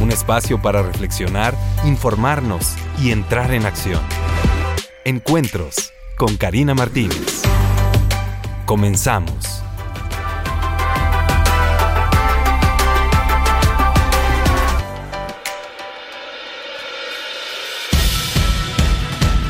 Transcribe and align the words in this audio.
Un 0.00 0.10
espacio 0.10 0.60
para 0.60 0.82
reflexionar, 0.82 1.54
informarnos 1.84 2.74
y 3.00 3.10
entrar 3.10 3.52
en 3.54 3.64
acción. 3.64 4.02
Encuentros 5.04 5.92
con 6.16 6.36
Karina 6.36 6.74
Martínez. 6.74 7.42
Comenzamos. 8.66 9.62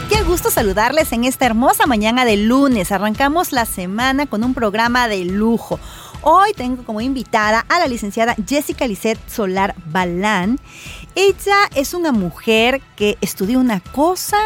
Qué 0.09 0.23
gusto 0.23 0.51
saludarles 0.51 1.13
en 1.13 1.25
esta 1.25 1.47
hermosa 1.47 1.87
mañana 1.87 2.25
de 2.25 2.37
lunes. 2.37 2.93
Arrancamos 2.93 3.53
la 3.53 3.67
semana 3.67 4.27
con 4.27 4.43
un 4.43 4.55
programa 4.55 5.09
de 5.09 5.25
lujo. 5.25 5.79
Hoy 6.27 6.53
tengo 6.57 6.85
como 6.85 7.03
invitada 7.03 7.67
a 7.69 7.79
la 7.79 7.87
licenciada 7.87 8.35
Jessica 8.49 8.87
Lisset 8.87 9.19
Solar 9.29 9.75
Balán. 9.85 10.59
Ella 11.15 11.69
es 11.75 11.93
una 11.93 12.13
mujer 12.13 12.81
que 12.97 13.19
estudió 13.21 13.61
una 13.61 13.81
cosa, 13.81 14.39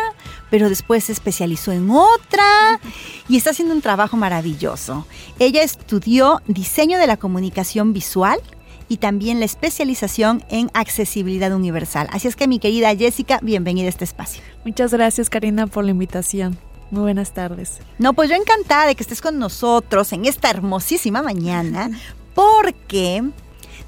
pero 0.51 0.69
después 0.69 1.05
se 1.05 1.13
especializó 1.13 1.71
en 1.71 1.89
otra 1.89 2.81
y 3.29 3.37
está 3.37 3.51
haciendo 3.51 3.75
un 3.75 3.81
trabajo 3.81 4.17
maravilloso. 4.17 5.07
Ella 5.39 5.63
estudió 5.63 6.43
diseño 6.49 6.99
de 6.99 7.07
la 7.07 7.17
comunicación 7.17 7.93
visual 7.93 8.41
y 8.89 8.97
también 8.97 9.39
la 9.39 9.47
especialización 9.47 10.43
en 10.49 10.73
accesibilidad 10.75 11.53
universal. 11.53 12.09
Así 12.11 12.27
es 12.27 12.35
que 12.35 12.49
mi 12.49 12.59
querida 12.59 12.97
Jessica, 12.97 13.39
bienvenida 13.41 13.87
a 13.87 13.91
este 13.91 14.03
espacio. 14.03 14.43
Muchas 14.65 14.93
gracias 14.93 15.31
Karina 15.31 15.69
por 15.69 15.85
la 15.85 15.93
invitación. 15.93 16.59
Muy 16.91 17.03
buenas 17.03 17.33
tardes. 17.33 17.81
No, 17.99 18.15
pues 18.15 18.31
yo 18.31 18.37
encantada 18.37 18.87
de 18.87 18.95
que 18.95 19.03
estés 19.03 19.21
con 19.21 19.39
nosotros 19.39 20.13
en 20.13 20.25
esta 20.25 20.49
hermosísima 20.51 21.23
mañana, 21.23 21.91
porque 22.35 23.23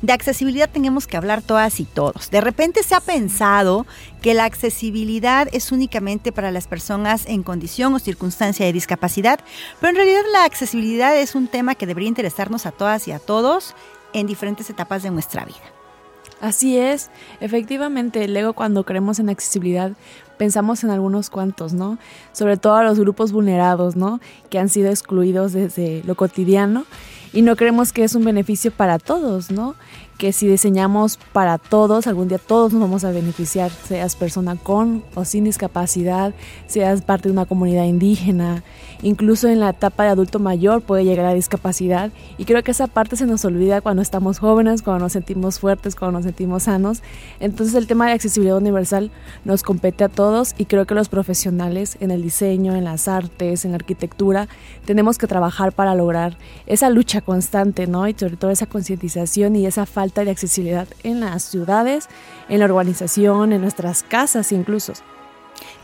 de 0.03 0.13
accesibilidad 0.13 0.71
tenemos 0.71 1.07
que 1.07 1.17
hablar 1.17 1.43
todas 1.43 1.81
y 1.81 1.85
todos. 1.85 2.31
De 2.31 2.41
repente 2.41 2.83
se 2.83 2.95
ha 2.95 3.01
pensado 3.01 3.87
que 4.23 4.35
la 4.35 4.45
accesibilidad 4.45 5.49
es 5.53 5.73
únicamente 5.73 6.33
para 6.33 6.51
las 6.51 6.67
personas 6.67 7.27
en 7.27 7.43
condición 7.43 7.95
o 7.95 7.99
circunstancia 7.99 8.67
de 8.67 8.73
discapacidad, 8.73 9.41
pero 9.81 9.91
en 9.91 9.97
realidad 9.97 10.23
la 10.33 10.45
accesibilidad 10.45 11.17
es 11.17 11.35
un 11.35 11.49
tema 11.49 11.75
que 11.75 11.87
debería 11.87 12.09
interesarnos 12.09 12.67
a 12.67 12.73
todas 12.73 13.09
y 13.09 13.13
a 13.13 13.19
todos 13.19 13.75
en 14.13 14.27
diferentes 14.27 14.69
etapas 14.71 15.03
de 15.03 15.11
nuestra 15.11 15.45
vida. 15.45 15.80
Así 16.41 16.79
es, 16.79 17.11
efectivamente, 17.41 18.27
luego 18.27 18.55
cuando 18.55 18.85
creemos 18.85 19.19
en 19.19 19.29
accesibilidad 19.29 19.93
pensamos 20.39 20.83
en 20.85 20.91
algunos 20.91 21.29
cuantos, 21.29 21.75
¿no? 21.75 21.99
Sobre 22.33 22.57
todo 22.57 22.77
a 22.77 22.83
los 22.83 22.99
grupos 22.99 23.31
vulnerados, 23.31 23.95
¿no? 23.95 24.21
Que 24.49 24.59
han 24.59 24.71
sido 24.71 24.89
excluidos 24.89 25.53
desde 25.53 26.03
lo 26.07 26.15
cotidiano 26.15 26.87
y 27.35 27.43
no 27.43 27.57
creemos 27.57 27.93
que 27.93 28.05
es 28.05 28.15
un 28.15 28.25
beneficio 28.25 28.71
para 28.71 28.99
todos, 28.99 29.51
¿no? 29.51 29.75
Que 30.17 30.33
si 30.33 30.49
diseñamos 30.49 31.19
para 31.35 31.59
todos, 31.59 32.07
algún 32.07 32.29
día 32.29 32.39
todos 32.39 32.73
nos 32.73 32.81
vamos 32.81 33.05
a 33.05 33.11
beneficiar, 33.11 33.71
seas 33.71 34.17
persona 34.17 34.57
con 34.57 35.05
o 35.15 35.27
sin 35.27 35.45
discapacidad, 35.45 36.33
seas 36.67 37.03
parte 37.03 37.29
de 37.29 37.33
una 37.33 37.45
comunidad 37.45 37.85
indígena, 37.85 38.65
incluso 39.03 39.49
en 39.49 39.61
la 39.61 39.71
etapa 39.71 40.05
de 40.05 40.11
adulto 40.11 40.39
mayor 40.39 40.83
puede 40.83 41.05
llegar 41.05 41.27
a 41.27 41.35
discapacidad 41.35 42.11
y 42.39 42.45
creo 42.45 42.63
que 42.63 42.71
esa 42.71 42.87
parte 42.87 43.17
se 43.17 43.27
nos 43.27 43.45
olvida 43.45 43.81
cuando 43.81 44.03
estamos 44.03 44.39
jóvenes, 44.39 44.83
cuando 44.83 45.05
nos 45.05 45.13
sentimos 45.13 45.59
fuertes, 45.59 45.95
cuando 45.95 46.19
nos 46.19 46.25
sentimos 46.25 46.65
sanos. 46.65 47.03
Entonces 47.41 47.75
el 47.75 47.87
tema 47.87 48.07
de 48.07 48.13
accesibilidad 48.13 48.57
universal 48.57 49.11
nos 49.45 49.63
compete 49.63 50.05
a 50.05 50.09
todos 50.09 50.55
y 50.59 50.67
creo 50.67 50.87
que 50.87 50.95
los 50.95 51.09
profesionales 51.09 51.97
en 52.01 52.11
el 52.11 52.23
diseño, 52.23 52.75
en 52.75 52.85
las 52.85 53.09
artes, 53.09 53.65
en 53.65 53.73
la 53.73 53.77
arquitectura, 53.77 54.49
tenemos 54.85 55.19
que 55.19 55.27
trabajar 55.27 55.73
para 55.73 55.95
lograr 55.95 56.37
esa 56.67 56.91
lucha 56.91 57.21
constante, 57.21 57.87
¿no? 57.87 58.09
Y 58.09 58.15
sobre 58.15 58.37
todo 58.37 58.51
esa 58.51 58.67
concientización 58.67 59.57
y 59.57 59.67
esa 59.67 59.87
falta 59.87 60.25
de 60.25 60.31
accesibilidad 60.31 60.89
en 61.03 61.21
las 61.21 61.43
ciudades, 61.45 62.09
en 62.49 62.59
la 62.61 62.67
urbanización, 62.67 63.53
en 63.53 63.61
nuestras 63.61 64.03
casas 64.03 64.53
incluso. 64.53 64.93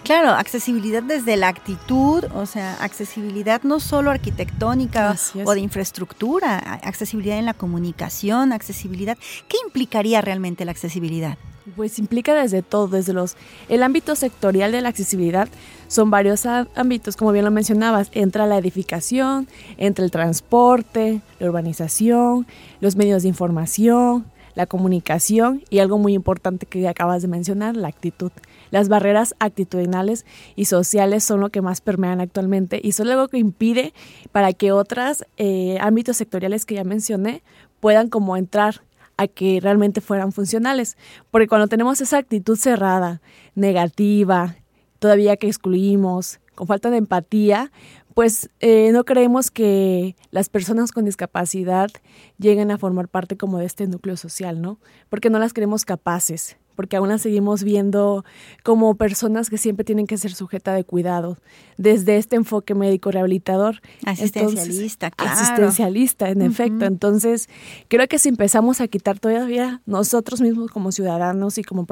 Claro, 0.07 0.31
accesibilidad 0.31 1.03
desde 1.03 1.37
la 1.37 1.49
actitud, 1.49 2.23
o 2.33 2.47
sea, 2.47 2.75
accesibilidad 2.75 3.65
no 3.65 3.81
solo 3.81 4.13
arquitectónica 4.13 5.17
o 5.45 5.53
de 5.53 5.59
infraestructura, 5.59 6.59
accesibilidad 6.85 7.39
en 7.39 7.45
la 7.45 7.55
comunicación, 7.55 8.53
accesibilidad. 8.53 9.19
¿Qué 9.49 9.57
implicaría 9.67 10.21
realmente 10.21 10.65
la 10.65 10.71
accesibilidad? 10.71 11.39
Pues 11.75 11.99
implica 11.99 12.35
desde 12.35 12.63
todo, 12.63 12.87
desde 12.87 13.15
los... 13.15 13.37
El 13.69 13.83
ámbito 13.83 14.15
sectorial 14.15 14.71
de 14.71 14.81
la 14.81 14.91
accesibilidad 14.91 15.49
son 15.89 16.09
varios 16.09 16.47
ámbitos, 16.47 17.17
como 17.17 17.33
bien 17.33 17.45
lo 17.45 17.51
mencionabas, 17.51 18.11
entra 18.13 18.47
la 18.47 18.59
edificación, 18.59 19.49
entra 19.77 20.05
el 20.05 20.13
transporte, 20.13 21.21
la 21.41 21.49
urbanización, 21.49 22.47
los 22.81 22.95
medios 22.95 23.25
de 23.25 23.29
información, 23.31 24.25
la 24.55 24.67
comunicación 24.67 25.65
y 25.69 25.81
algo 25.81 25.99
muy 25.99 26.15
importante 26.15 26.65
que 26.65 26.87
acabas 26.87 27.23
de 27.23 27.29
mencionar, 27.29 27.77
la 27.77 27.89
actitud. 27.89 28.31
Las 28.77 28.91
barreras 28.91 29.35
actitudinales 29.39 30.27
y 30.55 30.67
sociales 30.67 31.25
son 31.25 31.41
lo 31.41 31.49
que 31.49 31.63
más 31.63 31.81
permean 31.81 32.21
actualmente 32.21 32.79
y 32.85 32.93
son 32.93 33.09
algo 33.09 33.29
que 33.29 33.39
impide 33.39 33.95
para 34.33 34.53
que 34.53 34.71
otros 34.71 35.25
eh, 35.39 35.79
ámbitos 35.81 36.19
sectoriales 36.19 36.67
que 36.67 36.75
ya 36.75 36.85
mencioné 36.85 37.43
puedan 37.81 38.11
como 38.11 38.37
entrar 38.37 38.83
a 39.17 39.29
que 39.29 39.61
realmente 39.63 40.03
fueran 40.03 40.31
funcionales. 40.31 40.99
Porque 41.31 41.49
cuando 41.49 41.69
tenemos 41.69 42.03
esa 42.03 42.19
actitud 42.19 42.59
cerrada, 42.59 43.23
negativa, 43.55 44.57
todavía 44.99 45.39
que 45.39 45.47
excluimos, 45.47 46.39
con 46.55 46.67
falta 46.67 46.91
de 46.91 46.99
empatía, 46.99 47.73
pues 48.13 48.51
eh, 48.61 48.91
no 48.93 49.07
creemos 49.07 49.51
que 49.51 50.17
las 50.33 50.51
personas 50.51 50.93
con 50.93 51.07
discapacidad 51.07 51.89
lleguen 52.37 52.71
a 52.71 52.77
formar 52.77 53.09
parte 53.09 53.39
como 53.39 53.57
de 53.57 53.65
este 53.65 53.87
núcleo 53.87 54.19
social, 54.19 54.61
¿no? 54.61 54.79
Porque 55.09 55.31
no 55.31 55.39
las 55.39 55.55
creemos 55.55 55.87
capaces, 55.87 56.59
porque 56.77 56.97
aún 56.97 57.09
las 57.09 57.23
seguimos 57.23 57.65
viendo 57.65 58.25
como 58.63 58.95
personas 58.95 59.51
que 59.51 59.59
siempre 59.59 59.85
tienen 59.85 60.07
que 60.07 60.19
ser 60.19 60.33
sujeta 60.33 60.75
de 60.75 60.85
cuidado, 60.85 61.39
desde 61.77 62.19
este 62.19 62.37
enfoque 62.37 62.75
médico 62.75 63.11
rehabilitador. 63.11 63.81
Asistencialista, 64.05 65.11
claro. 65.11 65.33
Asistencialista, 65.33 66.29
en 66.29 66.43
efecto. 66.43 66.85
Entonces, 66.85 67.49
creo 67.89 68.07
que 68.07 68.19
si 68.21 68.29
empezamos 68.29 68.81
a 68.81 68.87
quitar 68.87 69.19
todavía 69.19 69.83
nosotros 69.87 70.41
mismos 70.41 70.71
como 70.71 70.93
ciudadanos 70.93 71.59
y 71.59 71.65
como 71.65 71.87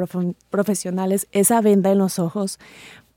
profesionales 0.50 1.26
esa 1.32 1.60
venda 1.60 1.90
en 1.90 1.98
los 1.98 2.20
ojos, 2.20 2.58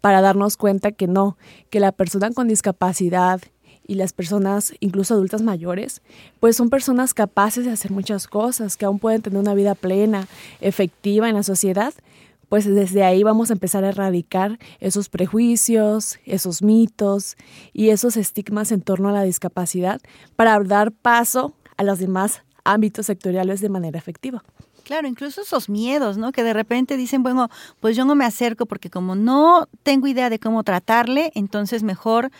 para 0.01 0.21
darnos 0.21 0.57
cuenta 0.57 0.91
que 0.91 1.07
no, 1.07 1.37
que 1.69 1.79
la 1.79 1.91
persona 1.91 2.31
con 2.31 2.47
discapacidad 2.47 3.41
y 3.87 3.95
las 3.95 4.13
personas, 4.13 4.73
incluso 4.79 5.13
adultas 5.13 5.41
mayores, 5.41 6.01
pues 6.39 6.55
son 6.57 6.69
personas 6.69 7.13
capaces 7.13 7.65
de 7.65 7.71
hacer 7.71 7.91
muchas 7.91 8.27
cosas, 8.27 8.77
que 8.77 8.85
aún 8.85 8.99
pueden 8.99 9.21
tener 9.21 9.39
una 9.39 9.53
vida 9.53 9.73
plena, 9.75 10.27
efectiva 10.61 11.29
en 11.29 11.35
la 11.35 11.43
sociedad, 11.43 11.93
pues 12.49 12.65
desde 12.65 13.03
ahí 13.03 13.23
vamos 13.23 13.49
a 13.49 13.53
empezar 13.53 13.83
a 13.83 13.89
erradicar 13.89 14.59
esos 14.79 15.09
prejuicios, 15.09 16.19
esos 16.25 16.61
mitos 16.61 17.35
y 17.73 17.89
esos 17.89 18.17
estigmas 18.17 18.71
en 18.71 18.81
torno 18.81 19.09
a 19.09 19.13
la 19.13 19.23
discapacidad 19.23 20.01
para 20.35 20.59
dar 20.59 20.91
paso 20.91 21.53
a 21.77 21.83
los 21.83 21.99
demás 21.99 22.43
ámbitos 22.63 23.05
sectoriales 23.05 23.61
de 23.61 23.69
manera 23.69 23.97
efectiva. 23.97 24.43
Claro, 24.83 25.09
incluso 25.09 25.41
esos 25.41 25.67
miedos, 25.67 26.17
¿no? 26.17 26.31
Que 26.31 26.43
de 26.43 26.53
repente 26.53 26.95
dicen, 26.95 27.21
bueno, 27.21 27.49
pues 27.81 27.97
yo 27.97 28.05
no 28.05 28.15
me 28.15 28.23
acerco 28.23 28.65
porque 28.65 28.89
como 28.89 29.15
no 29.15 29.67
tengo 29.83 30.07
idea 30.07 30.29
de 30.29 30.39
cómo 30.39 30.63
tratarle, 30.63 31.31
entonces 31.35 31.83
mejor 31.83 32.31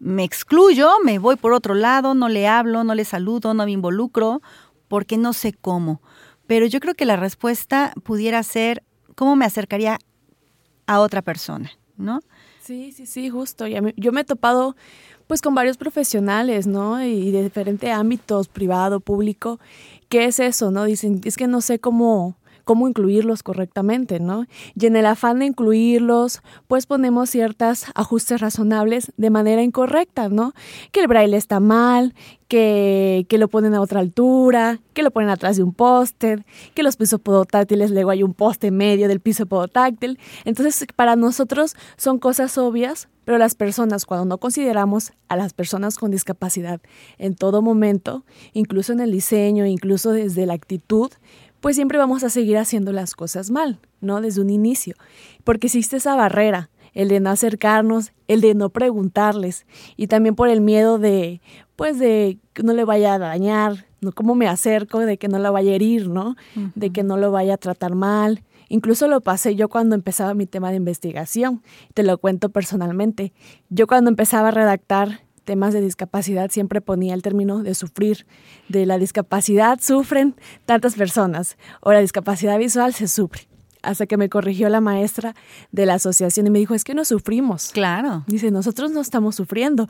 me 0.00 0.24
excluyo, 0.24 0.90
me 1.04 1.18
voy 1.18 1.36
por 1.36 1.52
otro 1.52 1.74
lado, 1.74 2.14
no 2.14 2.28
le 2.28 2.48
hablo, 2.48 2.82
no 2.84 2.94
le 2.94 3.04
saludo, 3.04 3.54
no 3.54 3.64
me 3.66 3.70
involucro, 3.70 4.40
porque 4.88 5.18
no 5.18 5.32
sé 5.32 5.52
cómo. 5.52 6.00
Pero 6.46 6.66
yo 6.66 6.80
creo 6.80 6.94
que 6.94 7.04
la 7.04 7.16
respuesta 7.16 7.92
pudiera 8.02 8.42
ser, 8.42 8.82
¿cómo 9.14 9.36
me 9.36 9.44
acercaría 9.44 9.98
a 10.86 11.00
otra 11.00 11.22
persona? 11.22 11.70
¿No? 11.96 12.20
Sí, 12.60 12.92
sí, 12.92 13.06
sí, 13.06 13.30
justo. 13.30 13.66
Yo 13.66 14.12
me 14.12 14.20
he 14.20 14.24
topado 14.24 14.74
pues 15.26 15.42
con 15.42 15.54
varios 15.54 15.76
profesionales, 15.76 16.66
¿no? 16.66 17.04
Y 17.04 17.30
de 17.30 17.44
diferentes 17.44 17.88
ámbitos, 17.92 18.48
privado, 18.48 18.98
público. 18.98 19.60
¿Qué 20.08 20.24
es 20.24 20.40
eso, 20.40 20.72
no? 20.72 20.84
Dicen, 20.84 21.20
es 21.24 21.36
que 21.36 21.46
no 21.46 21.60
sé 21.60 21.78
cómo, 21.78 22.36
cómo 22.64 22.88
incluirlos 22.88 23.42
correctamente, 23.42 24.20
¿no? 24.20 24.46
Y 24.74 24.86
en 24.86 24.96
el 24.96 25.06
afán 25.06 25.40
de 25.40 25.46
incluirlos, 25.46 26.42
pues 26.68 26.86
ponemos 26.86 27.30
ciertos 27.30 27.86
ajustes 27.94 28.40
razonables 28.40 29.12
de 29.16 29.30
manera 29.30 29.62
incorrecta, 29.62 30.28
¿no? 30.28 30.52
Que 30.92 31.00
el 31.00 31.08
braille 31.08 31.36
está 31.36 31.60
mal, 31.60 32.14
que, 32.48 33.26
que, 33.28 33.38
lo 33.38 33.48
ponen 33.48 33.74
a 33.74 33.80
otra 33.80 34.00
altura, 34.00 34.80
que 34.92 35.04
lo 35.04 35.12
ponen 35.12 35.30
atrás 35.30 35.56
de 35.56 35.62
un 35.62 35.72
póster, 35.72 36.44
que 36.74 36.82
los 36.82 36.96
pisos 36.96 37.20
podotáctiles 37.20 37.92
luego 37.92 38.10
hay 38.10 38.24
un 38.24 38.34
poste 38.34 38.70
medio 38.70 39.06
del 39.06 39.20
piso 39.20 39.46
podotáctil. 39.46 40.18
Entonces, 40.44 40.86
para 40.96 41.14
nosotros 41.14 41.76
son 41.96 42.18
cosas 42.18 42.58
obvias, 42.58 43.08
pero 43.24 43.38
las 43.38 43.54
personas, 43.54 44.06
cuando 44.06 44.24
no 44.24 44.38
consideramos 44.38 45.12
a 45.28 45.36
las 45.36 45.52
personas 45.52 45.98
con 45.98 46.10
discapacidad 46.10 46.80
en 47.16 47.36
todo 47.36 47.62
momento, 47.62 48.24
incluso 48.52 48.92
en 48.92 48.98
el 48.98 49.12
diseño, 49.12 49.66
incluso 49.66 50.10
desde 50.10 50.46
la 50.46 50.54
actitud, 50.54 51.12
pues 51.60 51.76
siempre 51.76 51.98
vamos 51.98 52.24
a 52.24 52.30
seguir 52.30 52.58
haciendo 52.58 52.92
las 52.92 53.14
cosas 53.14 53.50
mal, 53.50 53.78
¿no? 54.00 54.20
Desde 54.20 54.40
un 54.40 54.50
inicio. 54.50 54.94
Porque 55.44 55.66
existe 55.66 55.96
esa 55.96 56.14
barrera, 56.14 56.70
el 56.94 57.08
de 57.08 57.20
no 57.20 57.30
acercarnos, 57.30 58.12
el 58.28 58.40
de 58.40 58.54
no 58.54 58.70
preguntarles 58.70 59.66
y 59.96 60.06
también 60.06 60.34
por 60.34 60.48
el 60.48 60.60
miedo 60.60 60.98
de, 60.98 61.40
pues, 61.76 61.98
de 61.98 62.38
que 62.52 62.62
no 62.62 62.72
le 62.72 62.84
vaya 62.84 63.14
a 63.14 63.18
dañar, 63.18 63.86
¿no? 64.00 64.12
¿Cómo 64.12 64.34
me 64.34 64.48
acerco? 64.48 65.00
De 65.00 65.18
que 65.18 65.28
no 65.28 65.38
la 65.38 65.50
vaya 65.50 65.72
a 65.72 65.74
herir, 65.74 66.08
¿no? 66.08 66.36
De 66.74 66.90
que 66.90 67.02
no 67.02 67.16
lo 67.16 67.30
vaya 67.30 67.54
a 67.54 67.58
tratar 67.58 67.94
mal. 67.94 68.42
Incluso 68.68 69.08
lo 69.08 69.20
pasé 69.20 69.56
yo 69.56 69.68
cuando 69.68 69.96
empezaba 69.96 70.32
mi 70.32 70.46
tema 70.46 70.70
de 70.70 70.76
investigación. 70.76 71.62
Te 71.92 72.04
lo 72.04 72.18
cuento 72.18 72.50
personalmente. 72.50 73.32
Yo 73.68 73.86
cuando 73.86 74.10
empezaba 74.10 74.48
a 74.48 74.52
redactar 74.52 75.20
temas 75.50 75.74
de 75.74 75.80
discapacidad 75.80 76.48
siempre 76.48 76.80
ponía 76.80 77.12
el 77.12 77.22
término 77.22 77.64
de 77.64 77.74
sufrir. 77.74 78.24
De 78.68 78.86
la 78.86 78.98
discapacidad 78.98 79.80
sufren 79.80 80.36
tantas 80.64 80.94
personas 80.94 81.56
o 81.80 81.92
la 81.92 81.98
discapacidad 81.98 82.56
visual 82.56 82.94
se 82.94 83.08
sufre 83.08 83.49
hasta 83.82 84.06
que 84.06 84.16
me 84.16 84.28
corrigió 84.28 84.68
la 84.68 84.80
maestra 84.80 85.34
de 85.72 85.86
la 85.86 85.94
asociación 85.94 86.46
y 86.46 86.50
me 86.50 86.58
dijo, 86.58 86.74
es 86.74 86.84
que 86.84 86.94
no 86.94 87.04
sufrimos. 87.04 87.70
Claro. 87.72 88.24
Dice, 88.26 88.50
nosotros 88.50 88.90
no 88.90 89.00
estamos 89.00 89.34
sufriendo. 89.36 89.88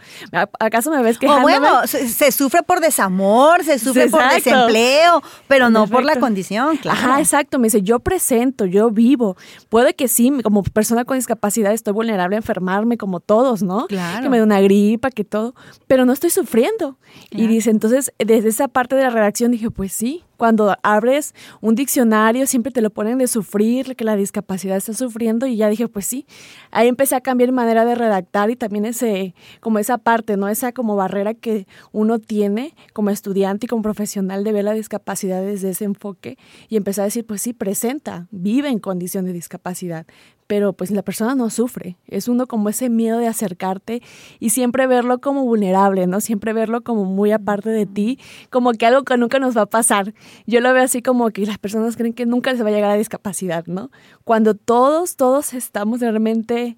¿Acaso 0.59 0.91
me 0.91 1.03
ves 1.03 1.19
que 1.19 1.29
O 1.29 1.41
bueno, 1.41 1.87
se, 1.87 2.33
sufre 2.33 2.63
por 2.63 2.81
desamor, 2.81 3.65
se 3.65 3.79
sufre 3.79 4.09
por 4.09 4.23
desempleo, 4.31 5.23
pero 5.49 5.71
no 5.71 5.87
por 5.87 6.05
la 6.05 6.19
condición, 6.19 6.77
claro. 6.77 6.99
Ajá, 6.99 7.21
exacto. 7.21 7.59
Me 7.59 7.67
dice, 7.67 7.83
yo 7.83 8.01
presento, 8.01 8.67
yo 8.67 8.91
vivo. 8.91 9.37
Puede 9.69 9.95
que 9.95 10.09
sí, 10.09 10.33
como 10.43 10.63
persona 10.63 11.05
con 11.05 11.17
discapacidad 11.17 11.73
estoy 11.73 11.93
vulnerable 11.93 12.37
a 12.37 12.39
enfermarme 12.39 12.97
como 12.97 13.21
todos, 13.21 13.63
¿no? 13.63 13.87
Claro. 13.87 14.23
Que 14.23 14.29
me 14.29 14.39
dé 14.39 14.43
una 14.43 14.61
gripa, 14.61 15.11
que 15.11 15.25
todo, 15.25 15.55
pero 15.87 16.05
no 16.05 16.13
estoy 16.13 16.31
sufriendo. 16.31 16.99
Y 17.31 17.47
dice, 17.47 17.71
entonces, 17.71 18.13
desde 18.19 18.49
esa 18.49 18.69
parte 18.69 18.97
de 18.97 19.03
la 19.03 19.11
redacción 19.11 19.53
dije, 19.53 19.71
pues 19.71 19.93
sí, 19.93 20.25
cuando 20.41 20.75
abres 20.83 21.35
un 21.61 21.75
diccionario 21.75 22.47
siempre 22.47 22.73
te 22.73 22.81
lo 22.81 22.89
ponen 22.89 23.19
de 23.19 23.27
sufrir, 23.27 23.95
que 23.95 24.05
la 24.05 24.17
discapacidad 24.17 24.79
está 24.79 24.95
sufriendo 24.95 25.47
y 25.47 25.57
ya 25.57 25.69
dije, 25.69 25.87
pues 25.87 26.07
sí, 26.07 26.25
ahí 26.71 26.89
empecé 26.89 27.15
a 27.15 27.21
cambiar 27.21 27.53
manera 27.53 27.85
de 27.85 27.95
redactar 27.95 28.49
y 28.49 28.57
también 28.57 28.87
ese, 28.87 29.35
como 29.61 29.79
esa 29.79 29.99
parte, 29.99 30.39
¿no? 30.39 30.49
Esa 30.49 30.73
como 30.73 30.97
barrera 30.97 31.35
que 31.35 31.67
uno 31.93 32.19
tiene 32.19 32.75
como 32.95 33.11
estudiante 33.11 33.67
y 33.67 33.69
como 33.69 33.83
profesional 33.83 34.43
de 34.43 34.53
ver 34.53 34.65
la 34.65 34.73
discapacidad 34.73 35.43
desde 35.43 35.69
ese 35.69 35.85
enfoque 35.85 36.39
y 36.71 36.79
empecé 36.79 37.03
a 37.03 37.05
decir, 37.05 37.27
pues 37.27 37.43
sí, 37.43 37.53
presenta, 37.53 38.27
vive 38.31 38.71
en 38.71 38.79
condición 38.79 39.27
de 39.27 39.35
discapacidad, 39.35 40.07
pero 40.51 40.73
pues 40.73 40.91
la 40.91 41.03
persona 41.03 41.37
no 41.37 41.49
sufre. 41.49 41.97
Es 42.09 42.27
uno 42.27 42.49
como 42.49 42.69
ese 42.71 42.91
miedo 42.91 43.19
de 43.19 43.29
acercarte 43.29 44.03
y 44.41 44.51
siempre 44.51 44.89
verlo 44.89 45.21
como 45.21 45.45
vulnerable, 45.45 46.09
¿no? 46.09 46.21
Siempre 46.21 46.53
verlo 46.53 46.83
como 46.83 47.05
muy 47.05 47.31
aparte 47.31 47.71
de 47.71 47.87
ti, 47.87 48.19
como 48.51 48.73
que 48.73 48.85
algo 48.85 49.05
que 49.05 49.17
nunca 49.17 49.39
nos 49.39 49.57
va 49.57 49.63
a 49.63 49.67
pasar. 49.67 50.13
Yo 50.49 50.61
lo 50.61 50.73
veo 50.75 50.83
así 50.83 51.03
como 51.03 51.31
que 51.31 51.47
las 51.47 51.59
personas 51.59 51.97
creen 51.97 52.15
que 52.15 52.27
nunca 52.27 52.51
les 52.51 52.65
va 52.65 52.67
a 52.67 52.73
llegar 52.73 52.91
a 52.91 52.97
discapacidad, 52.97 53.65
¿no? 53.67 53.93
Cuando 54.25 54.57
todos, 54.57 55.15
todos 55.15 55.55
estamos 55.55 56.01
realmente 56.01 56.77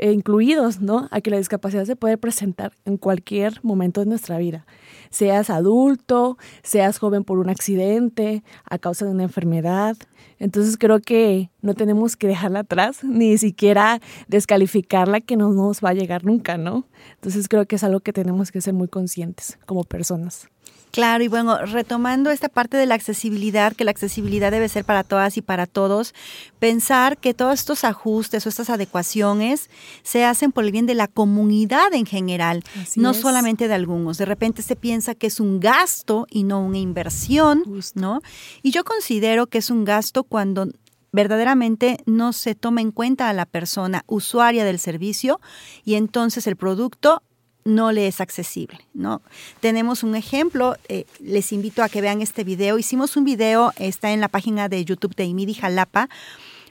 incluidos, 0.00 0.80
¿no? 0.80 1.06
A 1.10 1.20
que 1.20 1.28
la 1.28 1.36
discapacidad 1.36 1.84
se 1.84 1.96
puede 1.96 2.16
presentar 2.16 2.72
en 2.86 2.96
cualquier 2.96 3.60
momento 3.62 4.00
de 4.00 4.06
nuestra 4.06 4.38
vida. 4.38 4.64
Seas 5.14 5.48
adulto, 5.48 6.38
seas 6.64 6.98
joven 6.98 7.22
por 7.22 7.38
un 7.38 7.48
accidente, 7.48 8.42
a 8.64 8.78
causa 8.78 9.04
de 9.04 9.12
una 9.12 9.22
enfermedad, 9.22 9.96
entonces 10.40 10.76
creo 10.76 11.00
que 11.00 11.50
no 11.62 11.74
tenemos 11.74 12.16
que 12.16 12.26
dejarla 12.26 12.60
atrás, 12.60 13.04
ni 13.04 13.38
siquiera 13.38 14.00
descalificarla 14.26 15.20
que 15.20 15.36
no 15.36 15.52
nos 15.52 15.80
va 15.80 15.90
a 15.90 15.94
llegar 15.94 16.24
nunca, 16.24 16.58
¿no? 16.58 16.84
Entonces 17.14 17.48
creo 17.48 17.66
que 17.66 17.76
es 17.76 17.84
algo 17.84 18.00
que 18.00 18.12
tenemos 18.12 18.50
que 18.50 18.60
ser 18.60 18.74
muy 18.74 18.88
conscientes 18.88 19.58
como 19.66 19.84
personas. 19.84 20.48
Claro, 20.94 21.24
y 21.24 21.26
bueno, 21.26 21.58
retomando 21.58 22.30
esta 22.30 22.48
parte 22.48 22.76
de 22.76 22.86
la 22.86 22.94
accesibilidad, 22.94 23.72
que 23.74 23.82
la 23.82 23.90
accesibilidad 23.90 24.52
debe 24.52 24.68
ser 24.68 24.84
para 24.84 25.02
todas 25.02 25.36
y 25.36 25.42
para 25.42 25.66
todos, 25.66 26.14
pensar 26.60 27.18
que 27.18 27.34
todos 27.34 27.54
estos 27.54 27.82
ajustes 27.82 28.46
o 28.46 28.48
estas 28.48 28.70
adecuaciones 28.70 29.70
se 30.04 30.24
hacen 30.24 30.52
por 30.52 30.62
el 30.62 30.70
bien 30.70 30.86
de 30.86 30.94
la 30.94 31.08
comunidad 31.08 31.92
en 31.94 32.06
general, 32.06 32.62
no 32.94 33.12
solamente 33.12 33.66
de 33.66 33.74
algunos. 33.74 34.18
De 34.18 34.24
repente 34.24 34.62
se 34.62 34.76
piensa 34.76 35.16
que 35.16 35.26
es 35.26 35.40
un 35.40 35.58
gasto 35.58 36.28
y 36.30 36.44
no 36.44 36.60
una 36.60 36.78
inversión, 36.78 37.64
¿no? 37.96 38.20
Y 38.62 38.70
yo 38.70 38.84
considero 38.84 39.48
que 39.48 39.58
es 39.58 39.70
un 39.70 39.84
gasto 39.84 40.22
cuando 40.22 40.68
verdaderamente 41.10 41.98
no 42.06 42.32
se 42.32 42.54
toma 42.54 42.82
en 42.82 42.92
cuenta 42.92 43.28
a 43.28 43.32
la 43.32 43.46
persona 43.46 44.04
usuaria 44.06 44.64
del 44.64 44.78
servicio 44.78 45.40
y 45.84 45.96
entonces 45.96 46.46
el 46.46 46.54
producto 46.54 47.20
no 47.64 47.92
le 47.92 48.06
es 48.06 48.20
accesible, 48.20 48.78
¿no? 48.92 49.22
Tenemos 49.60 50.02
un 50.02 50.14
ejemplo, 50.14 50.76
eh, 50.88 51.06
les 51.18 51.52
invito 51.52 51.82
a 51.82 51.88
que 51.88 52.00
vean 52.00 52.20
este 52.20 52.44
video. 52.44 52.78
Hicimos 52.78 53.16
un 53.16 53.24
video, 53.24 53.72
está 53.76 54.12
en 54.12 54.20
la 54.20 54.28
página 54.28 54.68
de 54.68 54.84
YouTube 54.84 55.14
de 55.16 55.24
Imidi 55.24 55.54
Jalapa, 55.54 56.08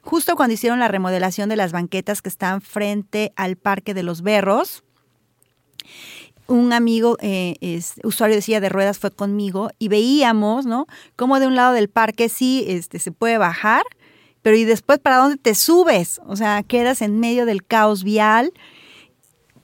justo 0.02 0.36
cuando 0.36 0.54
hicieron 0.54 0.80
la 0.80 0.88
remodelación 0.88 1.50
de 1.50 1.56
las 1.56 1.72
banquetas 1.72 2.22
que 2.22 2.30
están 2.30 2.62
frente 2.62 3.34
al 3.36 3.56
Parque 3.56 3.94
de 3.94 4.04
los 4.04 4.22
Berros. 4.22 4.84
Un 6.46 6.74
amigo, 6.74 7.18
eh, 7.22 7.56
es, 7.62 7.96
usuario 8.04 8.36
de 8.36 8.42
silla 8.42 8.60
de 8.60 8.70
ruedas, 8.70 9.00
fue 9.00 9.12
conmigo 9.12 9.72
y 9.80 9.88
veíamos, 9.88 10.66
¿no? 10.66 10.88
Cómo 11.16 11.40
de 11.40 11.48
un 11.48 11.56
lado 11.56 11.74
del 11.74 11.90
parque 11.90 12.30
sí 12.30 12.66
este, 12.68 13.00
se 13.00 13.12
puede 13.12 13.38
bajar, 13.38 13.84
pero 14.42 14.58
y 14.58 14.66
después 14.66 15.00
para 15.00 15.18
dónde 15.18 15.38
te 15.38 15.56
subes, 15.56 16.20
o 16.28 16.36
sea, 16.36 16.62
quedas 16.64 17.02
en 17.02 17.20
medio 17.20 17.46
del 17.46 17.66
caos 17.66 18.04
vial 18.04 18.52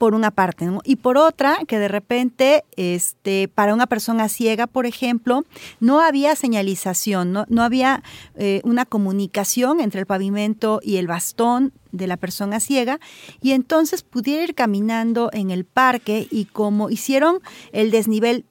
por 0.00 0.14
una 0.14 0.30
parte, 0.30 0.66
Y 0.84 0.96
por 0.96 1.18
otra, 1.18 1.58
que 1.68 1.78
de 1.78 1.86
repente, 1.86 2.64
este, 2.74 3.48
para 3.48 3.74
una 3.74 3.86
persona 3.86 4.30
ciega, 4.30 4.66
por 4.66 4.86
ejemplo, 4.86 5.44
no 5.78 6.00
había 6.00 6.34
señalización, 6.36 7.32
no, 7.32 7.44
no 7.50 7.62
había 7.62 8.02
eh, 8.34 8.62
una 8.64 8.86
comunicación 8.86 9.78
entre 9.78 10.00
el 10.00 10.06
pavimento 10.06 10.80
y 10.82 10.96
el 10.96 11.06
bastón 11.06 11.74
de 11.92 12.06
la 12.06 12.16
persona 12.16 12.60
ciega, 12.60 12.98
y 13.42 13.52
entonces 13.52 14.02
pudiera 14.02 14.42
ir 14.42 14.54
caminando 14.54 15.28
en 15.34 15.50
el 15.50 15.66
parque 15.66 16.26
y 16.30 16.46
como 16.46 16.88
hicieron 16.88 17.40
el 17.72 17.90
desnivel 17.90 18.46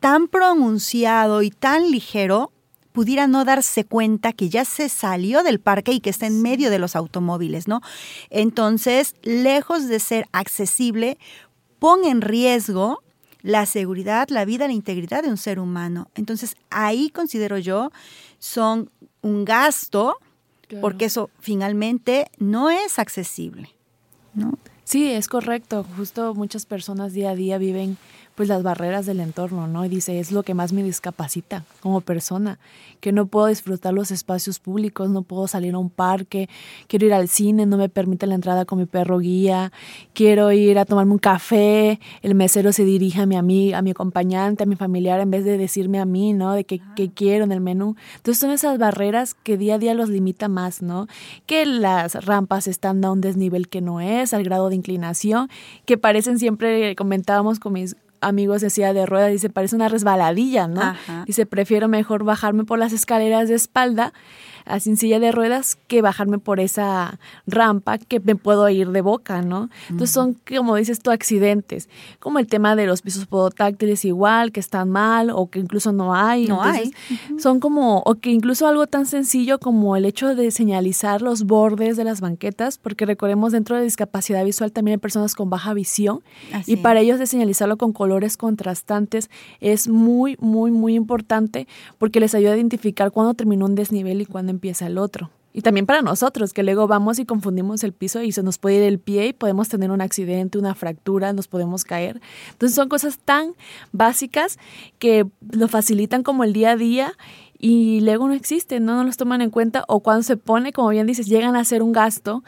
tan 0.00 0.26
pronunciado 0.26 1.42
y 1.42 1.50
tan 1.50 1.90
ligero, 1.90 2.53
pudiera 2.94 3.26
no 3.26 3.44
darse 3.44 3.84
cuenta 3.84 4.32
que 4.32 4.48
ya 4.48 4.64
se 4.64 4.88
salió 4.88 5.42
del 5.42 5.58
parque 5.58 5.90
y 5.90 5.98
que 5.98 6.10
está 6.10 6.26
en 6.26 6.40
medio 6.40 6.70
de 6.70 6.78
los 6.78 6.94
automóviles, 6.94 7.66
¿no? 7.66 7.80
Entonces, 8.30 9.16
lejos 9.22 9.88
de 9.88 9.98
ser 9.98 10.28
accesible, 10.30 11.18
pone 11.80 12.08
en 12.08 12.20
riesgo 12.20 13.02
la 13.42 13.66
seguridad, 13.66 14.28
la 14.28 14.44
vida, 14.44 14.68
la 14.68 14.74
integridad 14.74 15.24
de 15.24 15.28
un 15.28 15.38
ser 15.38 15.58
humano. 15.58 16.08
Entonces, 16.14 16.54
ahí 16.70 17.10
considero 17.10 17.58
yo 17.58 17.90
son 18.38 18.90
un 19.22 19.44
gasto, 19.44 20.16
porque 20.80 21.06
eso 21.06 21.30
finalmente 21.40 22.30
no 22.38 22.70
es 22.70 23.00
accesible, 23.00 23.70
¿no? 24.34 24.56
Sí, 24.84 25.10
es 25.10 25.26
correcto. 25.26 25.84
Justo 25.96 26.32
muchas 26.34 26.64
personas 26.64 27.12
día 27.12 27.30
a 27.30 27.34
día 27.34 27.58
viven 27.58 27.96
pues 28.34 28.48
las 28.48 28.62
barreras 28.62 29.06
del 29.06 29.20
entorno, 29.20 29.68
¿no? 29.68 29.84
Y 29.84 29.88
dice, 29.88 30.18
es 30.18 30.32
lo 30.32 30.42
que 30.42 30.54
más 30.54 30.72
me 30.72 30.82
discapacita 30.82 31.64
como 31.80 32.00
persona, 32.00 32.58
que 33.00 33.12
no 33.12 33.26
puedo 33.26 33.46
disfrutar 33.46 33.94
los 33.94 34.10
espacios 34.10 34.58
públicos, 34.58 35.10
no 35.10 35.22
puedo 35.22 35.46
salir 35.46 35.74
a 35.74 35.78
un 35.78 35.90
parque, 35.90 36.48
quiero 36.88 37.06
ir 37.06 37.14
al 37.14 37.28
cine, 37.28 37.66
no 37.66 37.76
me 37.76 37.88
permite 37.88 38.26
la 38.26 38.34
entrada 38.34 38.64
con 38.64 38.78
mi 38.78 38.86
perro 38.86 39.18
guía, 39.18 39.72
quiero 40.14 40.50
ir 40.52 40.78
a 40.78 40.84
tomarme 40.84 41.12
un 41.12 41.18
café, 41.18 42.00
el 42.22 42.34
mesero 42.34 42.72
se 42.72 42.84
dirige 42.84 43.20
a 43.20 43.26
mi 43.26 43.36
amiga, 43.36 43.78
a 43.78 43.82
mi 43.82 43.90
acompañante, 43.90 44.64
a 44.64 44.66
mi 44.66 44.76
familiar, 44.76 45.20
en 45.20 45.30
vez 45.30 45.44
de 45.44 45.56
decirme 45.58 46.00
a 46.00 46.04
mí, 46.04 46.32
¿no? 46.32 46.52
De 46.52 46.64
qué, 46.64 46.80
qué 46.96 47.10
quiero 47.10 47.44
en 47.44 47.52
el 47.52 47.60
menú. 47.60 47.94
Entonces 48.16 48.40
son 48.40 48.50
esas 48.50 48.78
barreras 48.78 49.34
que 49.34 49.56
día 49.56 49.76
a 49.76 49.78
día 49.78 49.94
los 49.94 50.08
limita 50.08 50.48
más, 50.48 50.82
¿no? 50.82 51.06
Que 51.46 51.66
las 51.66 52.24
rampas 52.24 52.66
están 52.66 53.04
a 53.04 53.12
un 53.12 53.20
desnivel 53.20 53.68
que 53.68 53.80
no 53.80 54.00
es, 54.00 54.34
al 54.34 54.42
grado 54.42 54.68
de 54.68 54.76
inclinación, 54.76 55.48
que 55.84 55.98
parecen 55.98 56.38
siempre, 56.38 56.96
comentábamos 56.96 57.60
con 57.60 57.74
mis 57.74 57.96
amigos 58.24 58.60
decía 58.60 58.92
de 58.92 59.06
rueda, 59.06 59.26
dice, 59.28 59.50
parece 59.50 59.76
una 59.76 59.88
resbaladilla, 59.88 60.68
¿no? 60.68 60.94
Dice, 61.26 61.46
prefiero 61.46 61.88
mejor 61.88 62.24
bajarme 62.24 62.64
por 62.64 62.78
las 62.78 62.92
escaleras 62.92 63.48
de 63.48 63.54
espalda 63.54 64.12
sin 64.80 64.96
silla 64.96 65.20
de 65.20 65.30
ruedas 65.30 65.76
que 65.88 66.00
bajarme 66.02 66.38
por 66.38 66.58
esa 66.58 67.18
rampa 67.46 67.98
que 67.98 68.20
me 68.20 68.34
puedo 68.34 68.68
ir 68.68 68.90
de 68.90 69.02
boca, 69.02 69.42
¿no? 69.42 69.68
Entonces 69.90 70.10
son, 70.10 70.36
como 70.48 70.76
dices 70.76 71.00
tú, 71.00 71.10
accidentes, 71.10 71.88
como 72.18 72.38
el 72.38 72.46
tema 72.46 72.74
de 72.74 72.86
los 72.86 73.02
pisos 73.02 73.26
podotáctiles 73.26 74.04
igual, 74.04 74.52
que 74.52 74.60
están 74.60 74.88
mal 74.88 75.30
o 75.30 75.50
que 75.50 75.58
incluso 75.58 75.92
no 75.92 76.14
hay. 76.14 76.46
No 76.46 76.62
hay. 76.62 76.92
Son 77.38 77.60
como, 77.60 78.02
o 78.06 78.14
que 78.14 78.30
incluso 78.30 78.66
algo 78.66 78.86
tan 78.86 79.06
sencillo 79.06 79.58
como 79.58 79.96
el 79.96 80.06
hecho 80.06 80.34
de 80.34 80.50
señalizar 80.50 81.20
los 81.20 81.44
bordes 81.44 81.96
de 81.96 82.04
las 82.04 82.20
banquetas, 82.20 82.78
porque 82.78 83.04
recordemos 83.06 83.52
dentro 83.52 83.76
de 83.76 83.82
discapacidad 83.82 84.44
visual 84.44 84.72
también 84.72 84.94
hay 84.94 85.00
personas 85.00 85.34
con 85.34 85.50
baja 85.50 85.74
visión 85.74 86.22
y 86.66 86.76
para 86.76 87.00
ellos 87.00 87.18
de 87.18 87.26
señalizarlo 87.26 87.76
con 87.76 87.92
contrastantes 88.36 89.30
es 89.60 89.88
muy, 89.88 90.36
muy, 90.40 90.70
muy 90.70 90.94
importante 90.94 91.66
porque 91.98 92.20
les 92.20 92.34
ayuda 92.34 92.52
a 92.52 92.56
identificar 92.56 93.10
cuándo 93.10 93.34
terminó 93.34 93.66
un 93.66 93.74
desnivel 93.74 94.20
y 94.20 94.26
cuándo 94.26 94.50
empieza 94.50 94.86
el 94.86 94.98
otro. 94.98 95.30
Y 95.56 95.62
también 95.62 95.86
para 95.86 96.02
nosotros, 96.02 96.52
que 96.52 96.64
luego 96.64 96.88
vamos 96.88 97.20
y 97.20 97.24
confundimos 97.24 97.84
el 97.84 97.92
piso 97.92 98.20
y 98.22 98.32
se 98.32 98.42
nos 98.42 98.58
puede 98.58 98.78
ir 98.78 98.82
el 98.82 98.98
pie 98.98 99.28
y 99.28 99.32
podemos 99.32 99.68
tener 99.68 99.92
un 99.92 100.00
accidente, 100.00 100.58
una 100.58 100.74
fractura, 100.74 101.32
nos 101.32 101.46
podemos 101.46 101.84
caer. 101.84 102.20
Entonces 102.50 102.74
son 102.74 102.88
cosas 102.88 103.18
tan 103.24 103.54
básicas 103.92 104.58
que 104.98 105.26
lo 105.52 105.68
facilitan 105.68 106.24
como 106.24 106.42
el 106.42 106.52
día 106.52 106.72
a 106.72 106.76
día 106.76 107.12
y 107.56 108.00
luego 108.00 108.26
no 108.26 108.34
existen, 108.34 108.84
¿no? 108.84 108.96
no 108.96 109.04
los 109.04 109.16
toman 109.16 109.42
en 109.42 109.50
cuenta 109.50 109.84
o 109.86 110.00
cuando 110.00 110.24
se 110.24 110.36
pone, 110.36 110.72
como 110.72 110.88
bien 110.88 111.06
dices, 111.06 111.28
llegan 111.28 111.54
a 111.54 111.64
ser 111.64 111.84
un 111.84 111.92
gasto 111.92 112.42